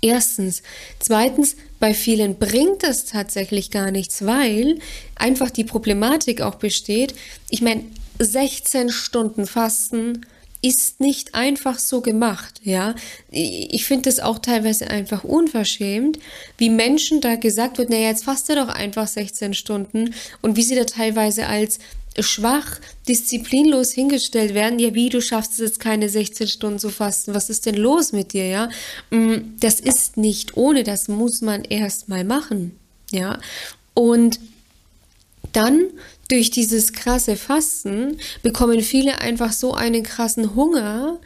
Erstens. 0.00 0.62
Zweitens, 0.98 1.56
bei 1.80 1.94
vielen 1.94 2.38
bringt 2.38 2.82
das 2.82 3.04
tatsächlich 3.04 3.70
gar 3.70 3.90
nichts, 3.90 4.24
weil 4.24 4.78
einfach 5.14 5.50
die 5.50 5.64
Problematik 5.64 6.40
auch 6.40 6.56
besteht. 6.56 7.14
Ich 7.50 7.62
meine, 7.62 7.84
16 8.18 8.90
Stunden 8.90 9.46
Fasten 9.46 10.26
ist 10.60 11.00
nicht 11.00 11.36
einfach 11.36 11.78
so 11.78 12.00
gemacht, 12.00 12.60
ja. 12.64 12.96
Ich 13.30 13.84
finde 13.84 14.08
es 14.08 14.18
auch 14.18 14.40
teilweise 14.40 14.90
einfach 14.90 15.22
unverschämt, 15.22 16.18
wie 16.56 16.68
Menschen 16.68 17.20
da 17.20 17.36
gesagt 17.36 17.78
wird, 17.78 17.90
naja, 17.90 18.08
jetzt 18.08 18.24
faste 18.24 18.56
doch 18.56 18.68
einfach 18.68 19.06
16 19.06 19.54
Stunden 19.54 20.14
und 20.42 20.56
wie 20.56 20.62
sie 20.62 20.74
da 20.74 20.84
teilweise 20.84 21.46
als 21.46 21.78
schwach, 22.22 22.80
disziplinlos 23.08 23.92
hingestellt 23.92 24.54
werden, 24.54 24.78
ja, 24.78 24.94
wie, 24.94 25.08
du 25.08 25.20
schaffst 25.20 25.52
es 25.52 25.58
jetzt 25.58 25.80
keine 25.80 26.08
16 26.08 26.48
Stunden 26.48 26.78
zu 26.78 26.90
fasten, 26.90 27.34
was 27.34 27.50
ist 27.50 27.66
denn 27.66 27.76
los 27.76 28.12
mit 28.12 28.32
dir, 28.32 28.46
ja? 28.46 28.70
Mm, 29.10 29.56
das 29.60 29.80
ist 29.80 30.16
nicht 30.16 30.56
ohne, 30.56 30.84
das 30.84 31.08
muss 31.08 31.40
man 31.40 31.64
erst 31.64 32.08
mal 32.08 32.24
machen, 32.24 32.78
ja? 33.10 33.38
Und 33.94 34.38
dann 35.52 35.88
durch 36.28 36.50
dieses 36.50 36.92
krasse 36.92 37.36
Fasten 37.36 38.18
bekommen 38.42 38.82
viele 38.82 39.20
einfach 39.20 39.52
so 39.52 39.74
einen 39.74 40.02
krassen 40.02 40.54
Hunger, 40.54 41.18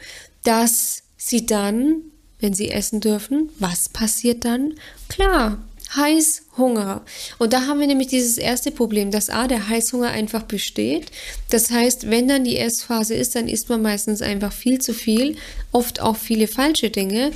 dass 0.43 1.03
sie 1.17 1.45
dann, 1.45 1.97
wenn 2.39 2.53
sie 2.53 2.71
essen 2.71 3.01
dürfen, 3.01 3.49
was 3.59 3.89
passiert 3.89 4.45
dann? 4.45 4.75
Klar, 5.09 5.59
Heißhunger. 5.95 7.01
Und 7.39 7.53
da 7.53 7.67
haben 7.67 7.79
wir 7.79 7.87
nämlich 7.87 8.07
dieses 8.07 8.37
erste 8.37 8.71
Problem, 8.71 9.11
dass 9.11 9.29
A, 9.29 9.47
der 9.47 9.67
Heißhunger 9.67 10.09
einfach 10.09 10.43
besteht. 10.43 11.07
Das 11.49 11.69
heißt, 11.69 12.09
wenn 12.09 12.27
dann 12.27 12.43
die 12.43 12.57
Essphase 12.57 13.15
ist, 13.15 13.35
dann 13.35 13.47
isst 13.47 13.69
man 13.69 13.81
meistens 13.81 14.21
einfach 14.21 14.53
viel 14.53 14.79
zu 14.79 14.93
viel, 14.93 15.35
oft 15.71 16.01
auch 16.01 16.17
viele 16.17 16.47
falsche 16.47 16.89
Dinge. 16.89 17.31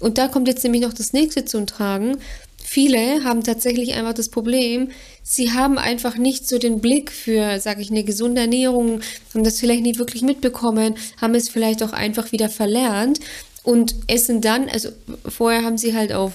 Und 0.00 0.18
da 0.18 0.28
kommt 0.28 0.48
jetzt 0.48 0.64
nämlich 0.64 0.82
noch 0.82 0.92
das 0.92 1.12
nächste 1.12 1.44
zum 1.44 1.66
Tragen. 1.66 2.18
Viele 2.62 3.24
haben 3.24 3.42
tatsächlich 3.42 3.94
einfach 3.94 4.12
das 4.12 4.28
Problem, 4.28 4.90
sie 5.22 5.52
haben 5.52 5.78
einfach 5.78 6.16
nicht 6.18 6.46
so 6.46 6.58
den 6.58 6.80
Blick 6.80 7.10
für, 7.10 7.60
sage 7.60 7.80
ich, 7.80 7.90
eine 7.90 8.04
gesunde 8.04 8.42
Ernährung, 8.42 9.00
haben 9.32 9.42
das 9.42 9.58
vielleicht 9.58 9.84
nicht 9.84 9.98
wirklich 9.98 10.20
mitbekommen, 10.20 10.96
haben 11.18 11.34
es 11.34 11.48
vielleicht 11.48 11.82
auch 11.82 11.92
einfach 11.92 12.30
wieder 12.30 12.50
verlernt 12.50 13.20
und 13.62 13.94
essen 14.06 14.42
dann, 14.42 14.68
also 14.68 14.90
vorher 15.26 15.64
haben 15.64 15.78
sie 15.78 15.94
halt 15.94 16.12
auf 16.12 16.32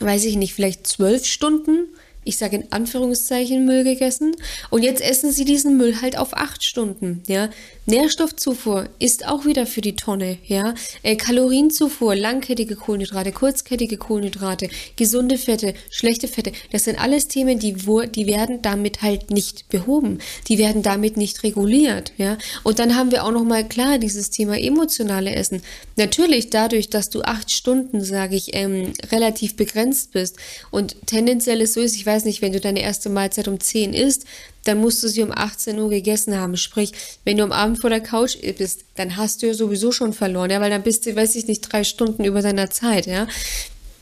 weiß 0.00 0.24
ich 0.24 0.36
nicht, 0.36 0.54
vielleicht 0.54 0.86
zwölf 0.86 1.24
Stunden 1.24 1.88
ich 2.26 2.36
sage 2.36 2.56
in 2.56 2.72
Anführungszeichen 2.72 3.64
Müll 3.64 3.84
gegessen 3.84 4.34
und 4.70 4.82
jetzt 4.82 5.00
essen 5.00 5.32
sie 5.32 5.44
diesen 5.44 5.76
Müll 5.76 6.00
halt 6.02 6.18
auf 6.18 6.36
acht 6.36 6.64
Stunden, 6.64 7.22
ja. 7.26 7.48
Nährstoffzufuhr 7.88 8.88
ist 8.98 9.28
auch 9.28 9.44
wieder 9.44 9.64
für 9.64 9.80
die 9.80 9.94
Tonne, 9.94 10.38
ja. 10.44 10.74
Äh, 11.04 11.14
Kalorienzufuhr, 11.14 12.16
langkettige 12.16 12.74
Kohlenhydrate, 12.74 13.30
kurzkettige 13.30 13.96
Kohlenhydrate, 13.96 14.68
gesunde 14.96 15.38
Fette, 15.38 15.74
schlechte 15.88 16.26
Fette, 16.26 16.50
das 16.72 16.84
sind 16.84 17.00
alles 17.00 17.28
Themen, 17.28 17.60
die, 17.60 17.74
die 17.74 18.26
werden 18.26 18.60
damit 18.60 19.02
halt 19.02 19.30
nicht 19.30 19.68
behoben, 19.68 20.18
die 20.48 20.58
werden 20.58 20.82
damit 20.82 21.16
nicht 21.16 21.44
reguliert, 21.44 22.12
ja. 22.18 22.38
Und 22.64 22.80
dann 22.80 22.96
haben 22.96 23.12
wir 23.12 23.24
auch 23.24 23.30
noch 23.30 23.44
mal 23.44 23.66
klar 23.66 23.98
dieses 23.98 24.30
Thema 24.30 24.58
emotionale 24.58 25.34
Essen. 25.34 25.62
Natürlich 25.96 26.50
dadurch, 26.50 26.90
dass 26.90 27.08
du 27.08 27.22
acht 27.22 27.52
Stunden, 27.52 28.02
sage 28.02 28.34
ich, 28.34 28.54
ähm, 28.54 28.92
relativ 29.12 29.54
begrenzt 29.54 30.10
bist 30.12 30.36
und 30.72 30.96
tendenziell 31.06 31.60
ist 31.60 31.74
so 31.74 31.80
ist, 31.80 31.94
ich 31.94 32.04
weiß 32.04 32.15
weiß 32.16 32.24
nicht, 32.24 32.40
wenn 32.40 32.52
du 32.52 32.60
deine 32.60 32.80
erste 32.80 33.10
Mahlzeit 33.10 33.46
um 33.46 33.60
10 33.60 33.92
isst, 33.92 34.24
dann 34.64 34.80
musst 34.80 35.02
du 35.02 35.08
sie 35.08 35.22
um 35.22 35.32
18 35.32 35.78
Uhr 35.78 35.90
gegessen 35.90 36.36
haben. 36.36 36.56
Sprich, 36.56 36.92
wenn 37.24 37.36
du 37.36 37.44
am 37.44 37.52
Abend 37.52 37.78
vor 37.78 37.90
der 37.90 38.00
Couch 38.00 38.38
bist, 38.56 38.84
dann 38.94 39.16
hast 39.16 39.42
du 39.42 39.46
ja 39.48 39.54
sowieso 39.54 39.92
schon 39.92 40.12
verloren, 40.12 40.50
ja, 40.50 40.60
weil 40.60 40.70
dann 40.70 40.82
bist 40.82 41.04
du, 41.04 41.14
weiß 41.14 41.34
ich 41.36 41.46
nicht, 41.46 41.60
drei 41.60 41.84
Stunden 41.84 42.24
über 42.24 42.40
deiner 42.40 42.70
Zeit, 42.70 43.06
ja. 43.06 43.26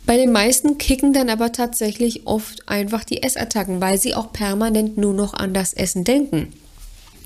Bei 0.06 0.16
den 0.16 0.32
meisten 0.32 0.78
kicken 0.78 1.12
dann 1.12 1.30
aber 1.30 1.50
tatsächlich 1.50 2.26
oft 2.26 2.68
einfach 2.68 3.04
die 3.04 3.22
Essattacken, 3.22 3.80
weil 3.80 3.98
sie 3.98 4.14
auch 4.14 4.32
permanent 4.32 4.96
nur 4.98 5.14
noch 5.14 5.34
an 5.34 5.54
das 5.54 5.72
Essen 5.72 6.04
denken. 6.04 6.52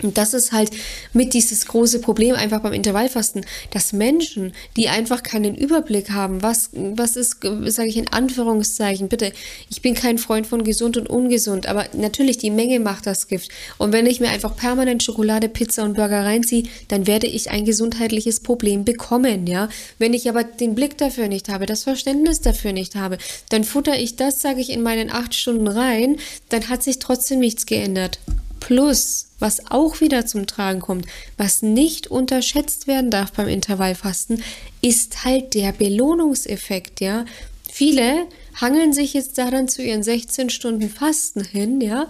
Und 0.03 0.17
das 0.17 0.35
ist 0.35 0.53
halt 0.53 0.71
mit 1.13 1.35
dieses 1.35 1.67
große 1.67 2.01
Problem 2.01 2.35
einfach 2.37 2.61
beim 2.61 2.73
Intervallfasten, 2.73 3.45
dass 3.71 3.93
Menschen, 3.93 4.53
die 4.77 4.89
einfach 4.89 5.23
keinen 5.23 5.57
Überblick 5.57 6.11
haben, 6.11 6.43
was, 6.43 6.71
was 6.73 7.17
ist, 7.17 7.39
sage 7.41 7.89
ich 7.89 7.97
in 7.97 8.09
Anführungszeichen, 8.09 9.09
bitte, 9.09 9.33
ich 9.71 9.83
bin 9.83 9.95
kein 9.95 10.19
Freund 10.19 10.47
von 10.47 10.63
gesund 10.63 10.97
und 10.97 11.11
ungesund, 11.11 11.67
aber 11.67 11.87
natürlich 11.95 12.39
die 12.39 12.51
Menge 12.51 12.79
macht 12.81 13.07
das 13.07 13.27
Gift. 13.27 13.51
Und 13.79 13.93
wenn 13.93 14.07
ich 14.07 14.21
mir 14.21 14.29
einfach 14.29 14.55
permanent 14.55 15.03
Schokolade, 15.03 15.49
Pizza 15.49 15.83
und 15.83 15.95
Burger 15.95 16.25
reinziehe, 16.25 16.65
dann 16.89 17.07
werde 17.07 17.27
ich 17.27 17.51
ein 17.51 17.65
gesundheitliches 17.65 18.41
Problem 18.41 18.85
bekommen, 18.85 19.47
ja. 19.47 19.69
Wenn 19.99 20.15
ich 20.15 20.29
aber 20.29 20.45
den 20.45 20.75
Blick 20.75 20.97
dafür 20.99 21.29
nicht 21.29 21.49
habe, 21.49 21.67
das 21.67 21.85
Verständnis 21.85 22.41
dafür 22.41 22.73
nicht 22.73 22.95
habe, 22.95 23.19
dann 23.49 23.65
futter 23.65 23.99
ich 23.99 24.17
das, 24.17 24.41
sage 24.41 24.61
ich, 24.61 24.71
in 24.71 24.83
meinen 24.83 25.11
acht 25.11 25.35
Stunden 25.35 25.67
rein, 25.67 26.17
dann 26.49 26.69
hat 26.69 26.83
sich 26.83 26.99
trotzdem 26.99 27.41
nichts 27.41 27.67
geändert. 27.67 28.19
Plus, 28.61 29.27
was 29.39 29.71
auch 29.71 30.01
wieder 30.01 30.27
zum 30.27 30.47
Tragen 30.47 30.81
kommt, 30.81 31.07
was 31.37 31.63
nicht 31.63 32.09
unterschätzt 32.09 32.87
werden 32.87 33.11
darf 33.11 33.33
beim 33.33 33.49
Intervallfasten, 33.49 34.43
ist 34.81 35.25
halt 35.25 35.55
der 35.55 35.73
Belohnungseffekt, 35.73 37.01
ja. 37.01 37.25
Viele 37.71 38.27
hangeln 38.61 38.93
sich 38.93 39.15
jetzt 39.15 39.39
daran 39.39 39.69
zu 39.69 39.83
ihren 39.83 40.03
16 40.03 40.51
Stunden 40.51 40.91
Fasten 40.91 41.45
hin, 41.45 41.81
ja, 41.81 42.09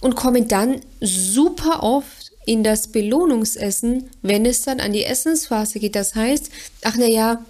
und 0.00 0.16
kommen 0.16 0.48
dann 0.48 0.80
super 1.00 1.82
oft 1.82 2.32
in 2.44 2.64
das 2.64 2.88
Belohnungsessen, 2.88 4.10
wenn 4.22 4.44
es 4.44 4.62
dann 4.62 4.80
an 4.80 4.92
die 4.92 5.04
Essensphase 5.04 5.78
geht. 5.78 5.94
Das 5.94 6.14
heißt, 6.14 6.50
ach 6.82 6.96
na 6.98 7.06
ja, 7.06 7.44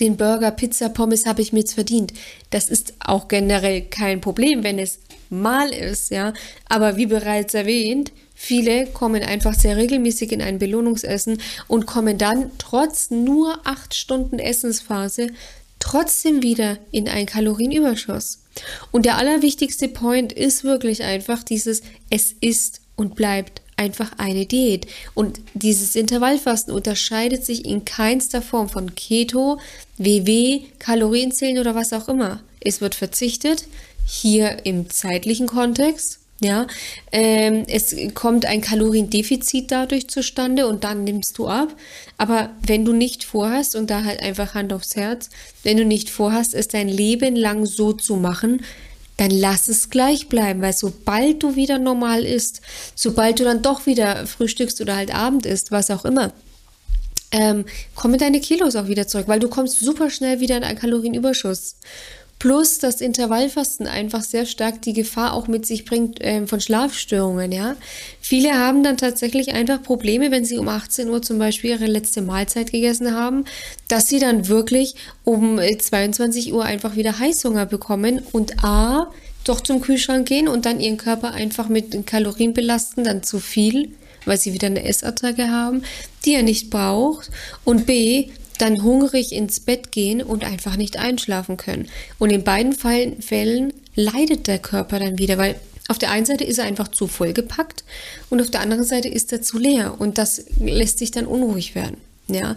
den 0.00 0.16
Burger, 0.16 0.50
Pizza, 0.50 0.88
Pommes 0.88 1.26
habe 1.26 1.42
ich 1.42 1.52
mir 1.52 1.60
jetzt 1.60 1.74
verdient. 1.74 2.12
Das 2.50 2.68
ist 2.68 2.94
auch 2.98 3.28
generell 3.28 3.82
kein 3.82 4.20
Problem, 4.20 4.64
wenn 4.64 4.78
es 4.78 4.98
mal 5.30 5.70
ist, 5.70 6.10
ja. 6.10 6.32
Aber 6.68 6.96
wie 6.96 7.06
bereits 7.06 7.54
erwähnt, 7.54 8.12
viele 8.34 8.86
kommen 8.86 9.22
einfach 9.22 9.54
sehr 9.54 9.76
regelmäßig 9.76 10.32
in 10.32 10.42
ein 10.42 10.58
Belohnungsessen 10.58 11.40
und 11.68 11.86
kommen 11.86 12.18
dann 12.18 12.50
trotz 12.58 13.10
nur 13.10 13.60
acht 13.64 13.94
Stunden 13.94 14.38
Essensphase 14.38 15.28
trotzdem 15.78 16.42
wieder 16.42 16.78
in 16.90 17.08
einen 17.08 17.26
Kalorienüberschuss. 17.26 18.42
Und 18.90 19.06
der 19.06 19.16
allerwichtigste 19.16 19.88
Point 19.88 20.32
ist 20.32 20.62
wirklich 20.62 21.02
einfach 21.02 21.42
dieses, 21.42 21.82
es 22.10 22.34
ist 22.40 22.80
und 22.96 23.14
bleibt 23.16 23.62
einfach 23.76 24.12
eine 24.18 24.44
Diät. 24.44 24.86
Und 25.14 25.40
dieses 25.54 25.96
Intervallfasten 25.96 26.72
unterscheidet 26.72 27.46
sich 27.46 27.64
in 27.64 27.86
keinster 27.86 28.42
Form 28.42 28.68
von 28.68 28.94
Keto, 28.94 29.58
WW, 29.96 30.60
Kalorienzählen 30.78 31.58
oder 31.58 31.74
was 31.74 31.94
auch 31.94 32.08
immer. 32.08 32.40
Es 32.60 32.82
wird 32.82 32.94
verzichtet, 32.94 33.66
hier 34.10 34.66
im 34.66 34.90
zeitlichen 34.90 35.46
Kontext. 35.46 36.18
Ja, 36.42 36.66
ähm, 37.12 37.64
es 37.68 37.94
kommt 38.14 38.46
ein 38.46 38.62
Kaloriendefizit 38.62 39.70
dadurch 39.70 40.08
zustande 40.08 40.66
und 40.66 40.84
dann 40.84 41.04
nimmst 41.04 41.36
du 41.36 41.48
ab. 41.48 41.68
Aber 42.16 42.48
wenn 42.66 42.86
du 42.86 42.94
nicht 42.94 43.24
vorhast, 43.24 43.76
und 43.76 43.90
da 43.90 44.04
halt 44.04 44.20
einfach 44.20 44.54
Hand 44.54 44.72
aufs 44.72 44.96
Herz, 44.96 45.28
wenn 45.64 45.76
du 45.76 45.84
nicht 45.84 46.08
vorhast, 46.08 46.54
es 46.54 46.68
dein 46.68 46.88
Leben 46.88 47.36
lang 47.36 47.66
so 47.66 47.92
zu 47.92 48.16
machen, 48.16 48.62
dann 49.18 49.30
lass 49.30 49.68
es 49.68 49.90
gleich 49.90 50.28
bleiben, 50.28 50.62
weil 50.62 50.72
sobald 50.72 51.42
du 51.42 51.54
wieder 51.56 51.78
normal 51.78 52.24
isst, 52.24 52.62
sobald 52.94 53.38
du 53.38 53.44
dann 53.44 53.60
doch 53.60 53.84
wieder 53.84 54.26
frühstückst 54.26 54.80
oder 54.80 54.96
halt 54.96 55.14
Abend 55.14 55.44
isst, 55.44 55.70
was 55.70 55.90
auch 55.90 56.06
immer, 56.06 56.32
ähm, 57.32 57.66
kommen 57.94 58.18
deine 58.18 58.40
Kilos 58.40 58.76
auch 58.76 58.88
wieder 58.88 59.06
zurück, 59.06 59.28
weil 59.28 59.38
du 59.38 59.48
kommst 59.48 59.80
super 59.80 60.08
schnell 60.08 60.40
wieder 60.40 60.56
in 60.56 60.64
einen 60.64 60.78
Kalorienüberschuss. 60.78 61.76
Plus 62.40 62.78
das 62.78 63.02
Intervallfasten 63.02 63.86
einfach 63.86 64.22
sehr 64.22 64.46
stark 64.46 64.80
die 64.80 64.94
Gefahr 64.94 65.34
auch 65.34 65.46
mit 65.46 65.66
sich 65.66 65.84
bringt 65.84 66.22
äh, 66.22 66.46
von 66.46 66.58
Schlafstörungen, 66.58 67.52
ja. 67.52 67.76
Viele 68.22 68.54
haben 68.54 68.82
dann 68.82 68.96
tatsächlich 68.96 69.52
einfach 69.52 69.82
Probleme, 69.82 70.30
wenn 70.30 70.46
sie 70.46 70.56
um 70.56 70.66
18 70.66 71.10
Uhr 71.10 71.20
zum 71.20 71.38
Beispiel 71.38 71.72
ihre 71.72 71.84
letzte 71.84 72.22
Mahlzeit 72.22 72.72
gegessen 72.72 73.14
haben, 73.14 73.44
dass 73.88 74.08
sie 74.08 74.18
dann 74.18 74.48
wirklich 74.48 74.94
um 75.22 75.58
22 75.58 76.48
äh, 76.48 76.52
Uhr 76.52 76.64
einfach 76.64 76.96
wieder 76.96 77.18
Heißhunger 77.18 77.66
bekommen 77.66 78.22
und 78.32 78.64
A, 78.64 79.12
doch 79.44 79.60
zum 79.60 79.82
Kühlschrank 79.82 80.26
gehen 80.26 80.48
und 80.48 80.64
dann 80.64 80.80
ihren 80.80 80.96
Körper 80.96 81.32
einfach 81.32 81.68
mit 81.68 82.06
Kalorien 82.06 82.54
belasten, 82.54 83.04
dann 83.04 83.22
zu 83.22 83.38
viel, 83.38 83.90
weil 84.24 84.38
sie 84.38 84.54
wieder 84.54 84.68
eine 84.68 84.84
Essattacke 84.84 85.50
haben, 85.50 85.82
die 86.24 86.36
er 86.36 86.42
nicht 86.42 86.70
braucht 86.70 87.30
und 87.64 87.84
B, 87.84 88.30
dann 88.60 88.82
hungrig 88.82 89.32
ins 89.32 89.60
Bett 89.60 89.92
gehen 89.92 90.22
und 90.22 90.44
einfach 90.44 90.76
nicht 90.76 90.98
einschlafen 90.98 91.56
können. 91.56 91.88
Und 92.18 92.30
in 92.30 92.44
beiden 92.44 92.72
Fällen 92.74 93.72
leidet 93.94 94.46
der 94.46 94.58
Körper 94.58 94.98
dann 94.98 95.18
wieder, 95.18 95.38
weil 95.38 95.56
auf 95.88 95.98
der 95.98 96.10
einen 96.10 96.26
Seite 96.26 96.44
ist 96.44 96.58
er 96.58 96.66
einfach 96.66 96.88
zu 96.88 97.08
vollgepackt 97.08 97.84
und 98.28 98.40
auf 98.40 98.50
der 98.50 98.60
anderen 98.60 98.84
Seite 98.84 99.08
ist 99.08 99.32
er 99.32 99.42
zu 99.42 99.58
leer 99.58 99.96
und 99.98 100.18
das 100.18 100.44
lässt 100.60 100.98
sich 100.98 101.10
dann 101.10 101.26
unruhig 101.26 101.74
werden. 101.74 101.96
Ja. 102.28 102.54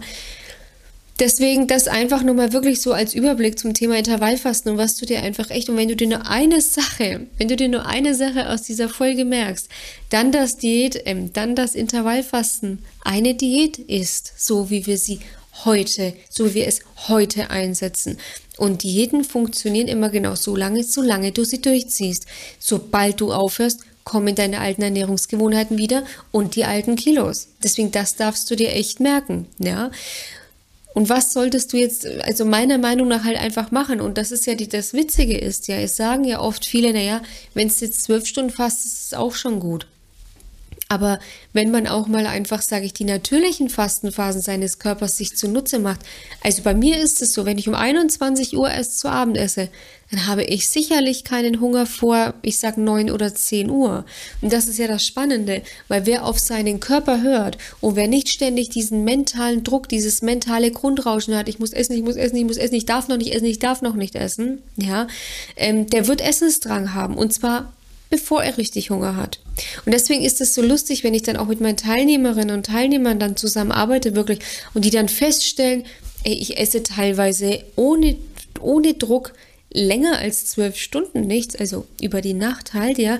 Deswegen 1.20 1.68
das 1.68 1.86
einfach 1.86 2.22
nur 2.22 2.34
mal 2.34 2.52
wirklich 2.52 2.80
so 2.80 2.92
als 2.92 3.14
Überblick 3.14 3.58
zum 3.58 3.72
Thema 3.72 3.96
Intervallfasten 3.96 4.72
und 4.72 4.78
was 4.78 4.96
du 4.96 5.06
dir 5.06 5.22
einfach 5.22 5.50
echt 5.50 5.68
und 5.68 5.76
wenn 5.76 5.88
du 5.88 5.94
dir 5.94 6.08
nur 6.08 6.28
eine 6.28 6.60
Sache, 6.60 7.26
wenn 7.38 7.48
du 7.48 7.54
dir 7.54 7.68
nur 7.68 7.86
eine 7.86 8.14
Sache 8.16 8.50
aus 8.50 8.62
dieser 8.62 8.88
Folge 8.88 9.24
merkst, 9.24 9.68
dann 10.10 10.32
das 10.32 10.56
Diät, 10.56 11.00
ähm, 11.04 11.32
dann 11.32 11.54
das 11.54 11.76
Intervallfasten 11.76 12.80
eine 13.04 13.34
Diät 13.34 13.78
ist, 13.78 14.32
so 14.36 14.70
wie 14.70 14.86
wir 14.86 14.98
sie 14.98 15.20
heute, 15.64 16.14
so 16.30 16.50
wie 16.50 16.54
wir 16.54 16.66
es 16.66 16.80
heute 17.08 17.50
einsetzen. 17.50 18.18
Und 18.56 18.82
Diäten 18.82 19.24
funktionieren 19.24 19.88
immer 19.88 20.10
genau 20.10 20.34
so 20.34 20.54
lange, 20.56 20.84
solange 20.84 21.32
du 21.32 21.44
sie 21.44 21.60
durchziehst. 21.60 22.26
Sobald 22.58 23.20
du 23.20 23.32
aufhörst, 23.32 23.80
kommen 24.04 24.34
deine 24.34 24.60
alten 24.60 24.82
Ernährungsgewohnheiten 24.82 25.78
wieder 25.78 26.04
und 26.30 26.56
die 26.56 26.64
alten 26.64 26.96
Kilos. 26.96 27.48
Deswegen, 27.62 27.90
das 27.90 28.16
darfst 28.16 28.50
du 28.50 28.56
dir 28.56 28.72
echt 28.72 29.00
merken, 29.00 29.46
ja. 29.58 29.90
Und 30.94 31.08
was 31.08 31.32
solltest 31.32 31.72
du 31.72 31.76
jetzt, 31.76 32.06
also 32.06 32.44
meiner 32.44 32.78
Meinung 32.78 33.08
nach 33.08 33.24
halt 33.24 33.36
einfach 33.36 33.72
machen? 33.72 34.00
Und 34.00 34.16
das 34.16 34.30
ist 34.30 34.46
ja 34.46 34.54
die, 34.54 34.68
das 34.68 34.92
Witzige 34.92 35.36
ist 35.36 35.66
ja, 35.66 35.76
es 35.76 35.96
sagen 35.96 36.22
ja 36.22 36.38
oft 36.38 36.64
viele, 36.66 36.92
naja, 36.92 37.20
wenn 37.52 37.66
es 37.66 37.80
jetzt 37.80 38.04
zwölf 38.04 38.26
Stunden 38.26 38.50
fasst, 38.50 38.86
ist 38.86 39.06
es 39.06 39.14
auch 39.14 39.34
schon 39.34 39.58
gut. 39.58 39.88
Aber 40.94 41.18
wenn 41.52 41.72
man 41.72 41.88
auch 41.88 42.06
mal 42.06 42.24
einfach, 42.24 42.62
sage 42.62 42.86
ich, 42.86 42.92
die 42.92 43.04
natürlichen 43.04 43.68
Fastenphasen 43.68 44.40
seines 44.40 44.78
Körpers 44.78 45.16
sich 45.16 45.36
zunutze 45.36 45.80
macht, 45.80 46.02
also 46.40 46.62
bei 46.62 46.72
mir 46.72 46.98
ist 46.98 47.20
es 47.20 47.32
so, 47.32 47.44
wenn 47.44 47.58
ich 47.58 47.66
um 47.66 47.74
21 47.74 48.56
Uhr 48.56 48.70
erst 48.70 49.00
zu 49.00 49.08
Abend 49.08 49.36
esse, 49.36 49.70
dann 50.12 50.28
habe 50.28 50.44
ich 50.44 50.68
sicherlich 50.68 51.24
keinen 51.24 51.60
Hunger 51.60 51.86
vor, 51.86 52.34
ich 52.42 52.60
sag 52.60 52.78
9 52.78 53.10
oder 53.10 53.34
10 53.34 53.70
Uhr. 53.70 54.04
Und 54.40 54.52
das 54.52 54.68
ist 54.68 54.78
ja 54.78 54.86
das 54.86 55.04
Spannende, 55.04 55.62
weil 55.88 56.06
wer 56.06 56.26
auf 56.26 56.38
seinen 56.38 56.78
Körper 56.78 57.22
hört 57.22 57.58
und 57.80 57.96
wer 57.96 58.06
nicht 58.06 58.28
ständig 58.28 58.68
diesen 58.68 59.02
mentalen 59.02 59.64
Druck, 59.64 59.88
dieses 59.88 60.22
mentale 60.22 60.70
Grundrauschen 60.70 61.34
hat, 61.34 61.48
ich 61.48 61.58
muss 61.58 61.72
essen, 61.72 61.94
ich 61.94 62.04
muss 62.04 62.14
essen, 62.14 62.36
ich 62.36 62.44
muss 62.44 62.56
essen, 62.56 62.76
ich 62.76 62.86
darf 62.86 63.08
noch 63.08 63.16
nicht 63.16 63.34
essen, 63.34 63.46
ich 63.46 63.58
darf 63.58 63.82
noch 63.82 63.94
nicht 63.94 64.14
essen, 64.14 64.62
ja, 64.76 65.08
ähm, 65.56 65.88
der 65.88 66.06
wird 66.06 66.20
Essensdrang 66.20 66.94
haben 66.94 67.16
und 67.16 67.32
zwar 67.32 67.72
bevor 68.14 68.44
er 68.44 68.58
richtig 68.58 68.90
Hunger 68.90 69.16
hat. 69.16 69.40
Und 69.84 69.92
deswegen 69.92 70.22
ist 70.22 70.40
es 70.40 70.54
so 70.54 70.62
lustig, 70.62 71.02
wenn 71.02 71.14
ich 71.14 71.22
dann 71.22 71.36
auch 71.36 71.46
mit 71.46 71.60
meinen 71.60 71.76
Teilnehmerinnen 71.76 72.54
und 72.54 72.66
Teilnehmern 72.66 73.18
dann 73.18 73.36
zusammen 73.36 73.72
arbeite, 73.72 74.14
wirklich, 74.14 74.38
und 74.72 74.84
die 74.84 74.90
dann 74.90 75.08
feststellen, 75.08 75.84
ey, 76.22 76.34
ich 76.34 76.56
esse 76.56 76.84
teilweise 76.84 77.64
ohne, 77.74 78.14
ohne 78.60 78.94
Druck 78.94 79.32
länger 79.72 80.18
als 80.18 80.46
zwölf 80.46 80.76
Stunden 80.76 81.22
nichts, 81.22 81.56
also 81.56 81.86
über 82.00 82.20
die 82.20 82.34
Nacht 82.34 82.72
halt, 82.72 82.98
ja, 82.98 83.18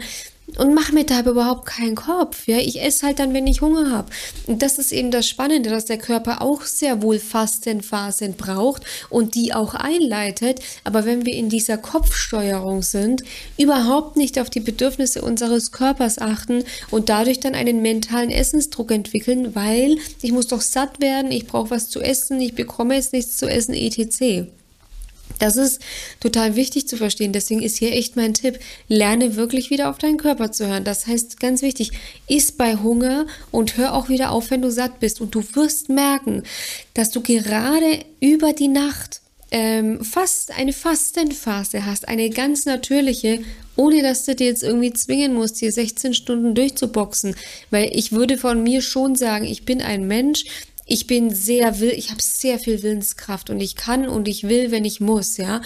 und 0.59 0.75
mache 0.75 0.93
mir 0.93 1.05
da 1.05 1.21
überhaupt 1.21 1.67
keinen 1.67 1.95
Kopf. 1.95 2.47
Ja, 2.47 2.59
ich 2.59 2.83
esse 2.83 3.07
halt 3.07 3.19
dann, 3.19 3.35
wenn 3.35 3.47
ich 3.47 3.61
Hunger 3.61 3.91
habe. 3.91 4.11
Und 4.47 4.63
das 4.63 4.79
ist 4.79 4.93
eben 4.93 5.11
das 5.11 5.29
Spannende, 5.29 5.71
dass 5.71 5.87
der 5.87 5.99
Körper 5.99 6.43
auch 6.43 6.63
sehr 6.63 7.03
wohl 7.03 7.19
Fastenphasen 7.19 8.35
braucht 8.35 8.83
und 9.11 9.35
die 9.35 9.55
auch 9.55 9.75
einleitet. 9.75 10.61
Aber 10.85 11.05
wenn 11.05 11.25
wir 11.25 11.35
in 11.35 11.49
dieser 11.49 11.79
Kopfsteuerung 11.79 12.83
sind, 12.83 13.23
überhaupt 13.59 14.17
nicht 14.17 14.39
auf 14.39 14.51
die 14.51 14.61
Bedürfnisse 14.61 15.23
unseres 15.23 15.73
Körpers 15.73 16.19
achten 16.19 16.65
und 16.91 17.09
dadurch 17.09 17.41
dann 17.41 17.55
einen 17.55 17.83
mentalen 17.83 18.31
Essensdruck 18.31 18.91
entwickeln, 18.91 19.55
weil 19.55 19.97
ich 20.23 20.33
muss 20.33 20.47
doch 20.47 20.61
satt 20.61 21.01
werden, 21.01 21.33
ich 21.33 21.47
brauche 21.47 21.71
was 21.71 21.89
zu 21.89 22.01
essen, 22.01 22.41
ich 22.41 22.55
bekomme 22.55 22.95
jetzt 22.95 23.13
nichts 23.13 23.37
zu 23.37 23.47
essen, 23.47 23.75
etc. 23.75 24.51
Das 25.39 25.57
ist 25.57 25.81
total 26.21 26.57
wichtig 26.57 26.89
zu 26.89 26.97
verstehen. 26.97 27.33
Deswegen 27.33 27.63
ist 27.63 27.77
hier 27.77 27.93
echt 27.93 28.17
mein 28.17 28.35
Tipp. 28.35 28.59
Lerne 28.89 29.37
wirklich 29.37 29.71
wieder 29.71 29.91
auf 29.91 29.99
deinen 29.99 30.17
Körper 30.17 30.53
zu 30.53 30.67
hören. 30.67 30.85
Das 30.85 31.07
heißt 31.07 31.41
ganz 31.41 31.63
wichtig, 31.63 31.93
iss 32.29 32.53
bei 32.53 32.77
Hunger 32.77 33.27
und 33.51 33.77
hör 33.77 33.95
auch 33.95 34.09
wieder 34.09 34.31
auf, 34.31 34.51
wenn 34.51 34.63
du 34.63 34.71
satt 34.71 35.01
bist. 35.01 35.21
Und 35.21 35.35
du 35.35 35.43
wirst 35.55 35.89
merken, 35.89 36.43
dass 36.95 37.11
du 37.11 37.21
gerade 37.21 38.05
über 38.21 38.53
die 38.53 38.69
Nacht 38.69 39.21
ähm, 39.51 40.05
fast 40.05 40.51
eine 40.59 40.73
Fastenphase 40.73 41.87
hast, 41.87 42.09
eine 42.09 42.29
ganz 42.31 42.67
natürliche, 42.67 43.41
ohne 43.77 44.03
dass 44.03 44.25
du 44.25 44.35
dir 44.35 44.49
jetzt 44.49 44.63
irgendwie 44.63 44.93
zwingen 44.93 45.35
musst, 45.35 45.59
hier 45.59 45.71
16 45.71 46.15
Stunden 46.15 46.55
durchzuboxen. 46.55 47.37
Weil 47.71 47.91
ich 47.93 48.11
würde 48.11 48.37
von 48.37 48.63
mir 48.63 48.83
schon 48.83 49.15
sagen, 49.15 49.45
ich 49.45 49.65
bin 49.65 49.81
ein 49.81 50.07
Mensch, 50.07 50.45
ich 50.87 51.07
bin 51.07 51.35
sehr 51.35 51.81
will, 51.81 51.91
ich 51.91 52.11
habe 52.11 52.23
sehr 52.23 52.59
viel 52.59 52.83
Willenskraft 52.83 53.51
und 53.51 53.61
ich 53.61 53.77
kann 53.77 54.09
und 54.09 54.29
ich 54.29 54.49
will, 54.49 54.71
wenn 54.71 54.85
ich 54.85 55.01
muss, 55.01 55.37
ja. 55.37 55.63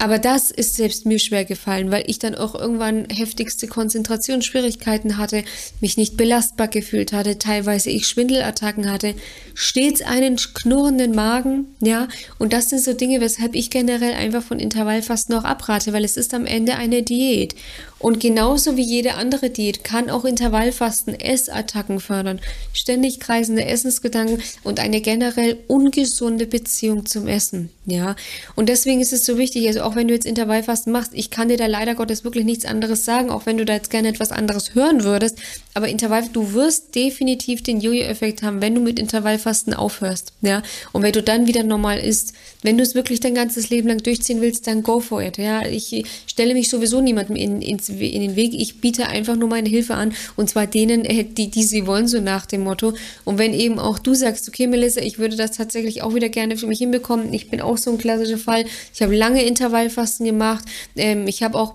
Aber 0.00 0.18
das 0.18 0.50
ist 0.50 0.76
selbst 0.76 1.04
mir 1.04 1.18
schwer 1.18 1.44
gefallen, 1.44 1.90
weil 1.90 2.04
ich 2.06 2.18
dann 2.18 2.34
auch 2.34 2.54
irgendwann 2.54 3.06
heftigste 3.10 3.66
Konzentrationsschwierigkeiten 3.66 5.18
hatte, 5.18 5.44
mich 5.82 5.98
nicht 5.98 6.16
belastbar 6.16 6.68
gefühlt 6.68 7.12
hatte, 7.12 7.36
teilweise 7.36 7.90
ich 7.90 8.08
Schwindelattacken 8.08 8.90
hatte, 8.90 9.14
stets 9.52 10.00
einen 10.00 10.36
knurrenden 10.36 11.14
Magen, 11.14 11.66
ja. 11.82 12.08
Und 12.38 12.54
das 12.54 12.70
sind 12.70 12.82
so 12.82 12.94
Dinge, 12.94 13.20
weshalb 13.20 13.54
ich 13.54 13.68
generell 13.68 14.14
einfach 14.14 14.42
von 14.42 14.58
Intervallfasten 14.58 15.34
auch 15.34 15.44
abrate, 15.44 15.92
weil 15.92 16.06
es 16.06 16.16
ist 16.16 16.32
am 16.32 16.46
Ende 16.46 16.76
eine 16.76 17.02
Diät. 17.02 17.54
Und 17.98 18.18
genauso 18.18 18.78
wie 18.78 18.82
jede 18.82 19.14
andere 19.14 19.50
Diät 19.50 19.84
kann 19.84 20.08
auch 20.08 20.24
Intervallfasten 20.24 21.20
Essattacken 21.20 22.00
fördern, 22.00 22.40
ständig 22.72 23.20
kreisende 23.20 23.66
Essensgedanken 23.66 24.42
und 24.62 24.80
eine 24.80 25.02
generell 25.02 25.58
ungesunde 25.68 26.46
Beziehung 26.46 27.04
zum 27.04 27.28
Essen, 27.28 27.68
ja. 27.84 28.16
Und 28.56 28.70
deswegen 28.70 29.02
ist 29.02 29.12
es 29.12 29.26
so 29.26 29.36
wichtig, 29.36 29.66
also 29.66 29.82
auch 29.82 29.89
wenn 29.96 30.08
du 30.08 30.14
jetzt 30.14 30.26
Intervallfasten 30.26 30.92
machst, 30.92 31.12
ich 31.14 31.30
kann 31.30 31.48
dir 31.48 31.56
da 31.56 31.66
leider 31.66 31.94
Gottes 31.94 32.24
wirklich 32.24 32.44
nichts 32.44 32.64
anderes 32.64 33.04
sagen, 33.04 33.30
auch 33.30 33.46
wenn 33.46 33.56
du 33.56 33.64
da 33.64 33.74
jetzt 33.74 33.90
gerne 33.90 34.08
etwas 34.08 34.32
anderes 34.32 34.74
hören 34.74 35.04
würdest. 35.04 35.38
Aber 35.74 35.88
Intervall, 35.88 36.28
du 36.32 36.52
wirst 36.52 36.94
definitiv 36.94 37.62
den 37.62 37.80
Jojo-Effekt 37.80 38.42
haben, 38.42 38.60
wenn 38.60 38.74
du 38.74 38.80
mit 38.80 38.98
Intervallfasten 38.98 39.74
aufhörst, 39.74 40.32
ja. 40.42 40.62
Und 40.92 41.02
wenn 41.02 41.12
du 41.12 41.22
dann 41.22 41.46
wieder 41.46 41.62
normal 41.62 41.98
isst, 41.98 42.34
wenn 42.62 42.76
du 42.76 42.82
es 42.82 42.94
wirklich 42.94 43.20
dein 43.20 43.34
ganzes 43.34 43.70
Leben 43.70 43.88
lang 43.88 44.02
durchziehen 44.02 44.40
willst, 44.40 44.66
dann 44.66 44.82
go 44.82 45.00
for 45.00 45.22
it, 45.22 45.38
ja. 45.38 45.66
Ich 45.66 46.04
stelle 46.26 46.54
mich 46.54 46.68
sowieso 46.68 47.00
niemandem 47.00 47.36
in, 47.36 47.62
in, 47.62 47.78
in 47.78 48.20
den 48.20 48.36
Weg. 48.36 48.52
Ich 48.54 48.80
biete 48.80 49.06
einfach 49.06 49.36
nur 49.36 49.48
meine 49.48 49.68
Hilfe 49.68 49.94
an 49.94 50.12
und 50.36 50.50
zwar 50.50 50.66
denen, 50.66 51.04
äh, 51.04 51.24
die, 51.24 51.50
die 51.50 51.62
sie 51.62 51.86
wollen, 51.86 52.08
so 52.08 52.20
nach 52.20 52.46
dem 52.46 52.62
Motto. 52.62 52.94
Und 53.24 53.38
wenn 53.38 53.54
eben 53.54 53.78
auch 53.78 53.98
du 53.98 54.14
sagst, 54.14 54.48
okay, 54.48 54.66
Melissa, 54.66 55.00
ich 55.00 55.18
würde 55.18 55.36
das 55.36 55.52
tatsächlich 55.52 56.02
auch 56.02 56.14
wieder 56.14 56.28
gerne 56.28 56.56
für 56.56 56.66
mich 56.66 56.78
hinbekommen. 56.78 57.32
Ich 57.32 57.48
bin 57.48 57.60
auch 57.60 57.78
so 57.78 57.90
ein 57.90 57.98
klassischer 57.98 58.38
Fall. 58.38 58.64
Ich 58.92 59.02
habe 59.02 59.16
lange 59.16 59.42
Intervall 59.42 59.79
Intervallfasten 59.80 60.26
gemacht. 60.26 60.64
Ähm, 60.96 61.26
ich 61.26 61.42
habe 61.42 61.58
auch 61.58 61.74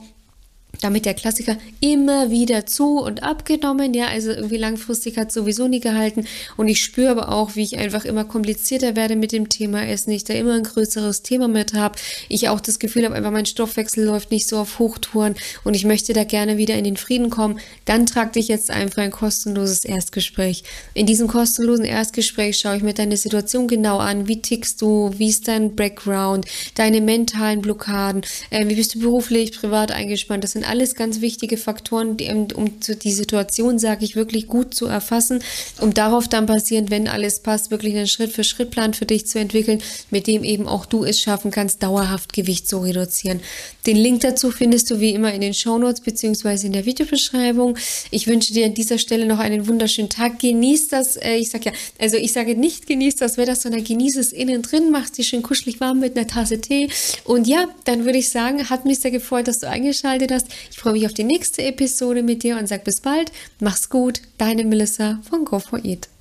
damit 0.81 1.05
der 1.05 1.13
Klassiker 1.13 1.57
immer 1.79 2.29
wieder 2.29 2.65
zu 2.65 2.99
und 2.99 3.23
abgenommen. 3.23 3.93
Ja, 3.93 4.07
also 4.07 4.31
irgendwie 4.31 4.57
langfristig 4.57 5.17
hat 5.17 5.31
sowieso 5.31 5.67
nie 5.67 5.79
gehalten. 5.79 6.25
Und 6.57 6.67
ich 6.67 6.83
spüre 6.83 7.11
aber 7.11 7.31
auch, 7.31 7.55
wie 7.55 7.63
ich 7.63 7.77
einfach 7.77 8.05
immer 8.05 8.23
komplizierter 8.25 8.95
werde 8.95 9.15
mit 9.15 9.31
dem 9.31 9.49
Thema 9.49 9.85
Essen. 9.85 10.11
Ich 10.11 10.23
da 10.23 10.33
immer 10.33 10.53
ein 10.53 10.63
größeres 10.63 11.21
Thema 11.21 11.47
mit 11.47 11.73
habe. 11.73 11.95
Ich 12.29 12.49
auch 12.49 12.59
das 12.59 12.79
Gefühl 12.79 13.05
habe, 13.05 13.15
einfach 13.15 13.31
mein 13.31 13.45
Stoffwechsel 13.45 14.05
läuft 14.05 14.31
nicht 14.31 14.47
so 14.47 14.57
auf 14.57 14.79
Hochtouren 14.79 15.35
und 15.63 15.75
ich 15.75 15.85
möchte 15.85 16.13
da 16.13 16.23
gerne 16.23 16.57
wieder 16.57 16.75
in 16.75 16.83
den 16.83 16.97
Frieden 16.97 17.29
kommen. 17.29 17.59
Dann 17.85 18.05
trag 18.05 18.33
dich 18.33 18.47
jetzt 18.47 18.71
einfach 18.71 19.01
ein 19.01 19.11
kostenloses 19.11 19.85
Erstgespräch. 19.85 20.63
In 20.93 21.05
diesem 21.05 21.27
kostenlosen 21.27 21.85
Erstgespräch 21.85 22.59
schaue 22.59 22.77
ich 22.77 22.83
mir 22.83 22.93
deine 22.93 23.17
Situation 23.17 23.67
genau 23.67 23.97
an. 23.97 24.27
Wie 24.27 24.41
tickst 24.41 24.81
du? 24.81 25.11
Wie 25.17 25.29
ist 25.29 25.47
dein 25.47 25.75
Background? 25.75 26.45
Deine 26.75 27.01
mentalen 27.01 27.61
Blockaden? 27.61 28.23
Äh, 28.49 28.67
wie 28.67 28.75
bist 28.75 28.95
du 28.95 28.99
beruflich, 28.99 29.51
privat 29.51 29.91
eingespannt? 29.91 30.43
Das 30.43 30.51
sind 30.51 30.67
alles 30.75 30.95
ganz 30.95 31.21
wichtige 31.21 31.55
Faktoren, 31.55 32.17
die, 32.17 32.29
um 32.29 32.79
die 32.81 33.11
Situation, 33.11 33.79
sage 33.79 34.03
ich, 34.03 34.17
wirklich 34.17 34.47
gut 34.47 34.75
zu 34.75 34.87
erfassen, 34.87 35.41
um 35.79 35.93
darauf 35.93 36.27
dann 36.27 36.45
basierend, 36.45 36.91
wenn 36.91 37.07
alles 37.07 37.39
passt, 37.39 37.71
wirklich 37.71 37.95
einen 37.95 38.07
Schritt-für-Schritt-Plan 38.07 38.93
für 38.93 39.05
dich 39.05 39.25
zu 39.25 39.39
entwickeln, 39.39 39.81
mit 40.11 40.27
dem 40.27 40.43
eben 40.43 40.67
auch 40.67 40.85
du 40.85 41.05
es 41.05 41.19
schaffen 41.19 41.49
kannst, 41.49 41.81
dauerhaft 41.81 42.33
Gewicht 42.33 42.67
zu 42.67 42.79
reduzieren. 42.79 43.39
Den 43.85 43.95
Link 43.95 44.21
dazu 44.21 44.51
findest 44.51 44.91
du 44.91 44.99
wie 44.99 45.11
immer 45.11 45.33
in 45.33 45.41
den 45.41 45.53
Shownotes 45.53 46.01
beziehungsweise 46.01 46.67
in 46.67 46.73
der 46.73 46.85
Videobeschreibung. 46.85 47.77
Ich 48.11 48.27
wünsche 48.27 48.51
dir 48.51 48.65
an 48.65 48.73
dieser 48.73 48.97
Stelle 48.97 49.25
noch 49.27 49.39
einen 49.39 49.67
wunderschönen 49.67 50.09
Tag. 50.09 50.39
Genieß 50.39 50.89
das, 50.89 51.15
äh, 51.15 51.35
ich 51.35 51.49
sage 51.49 51.65
ja, 51.65 51.71
also 51.99 52.17
ich 52.17 52.33
sage 52.33 52.55
nicht 52.55 52.87
genieß 52.87 53.15
das 53.15 53.37
Wetter, 53.37 53.55
sondern 53.55 53.83
genieß 53.83 54.17
es 54.17 54.33
innen 54.33 54.61
drin, 54.61 54.91
mach 54.91 55.09
dir 55.09 55.23
schön 55.23 55.41
kuschelig 55.41 55.79
warm 55.79 55.99
mit 55.99 56.17
einer 56.17 56.27
Tasse 56.27 56.59
Tee. 56.59 56.89
Und 57.23 57.47
ja, 57.47 57.69
dann 57.85 58.03
würde 58.03 58.17
ich 58.17 58.29
sagen, 58.29 58.69
hat 58.69 58.85
mich 58.85 58.99
sehr 58.99 59.11
gefreut, 59.11 59.47
dass 59.47 59.59
du 59.59 59.69
eingeschaltet 59.69 60.31
hast. 60.31 60.47
Ich 60.71 60.77
freue 60.77 60.93
mich 60.93 61.05
auf 61.05 61.13
die 61.13 61.23
nächste 61.23 61.63
Episode 61.63 62.23
mit 62.23 62.43
dir 62.43 62.57
und 62.57 62.67
sag 62.67 62.83
bis 62.83 63.01
bald. 63.01 63.31
Mach's 63.59 63.89
gut. 63.89 64.21
Deine 64.37 64.63
Melissa 64.63 65.19
von 65.29 65.45
Go 65.45 65.59
for 65.59 65.83
Eat. 65.83 66.09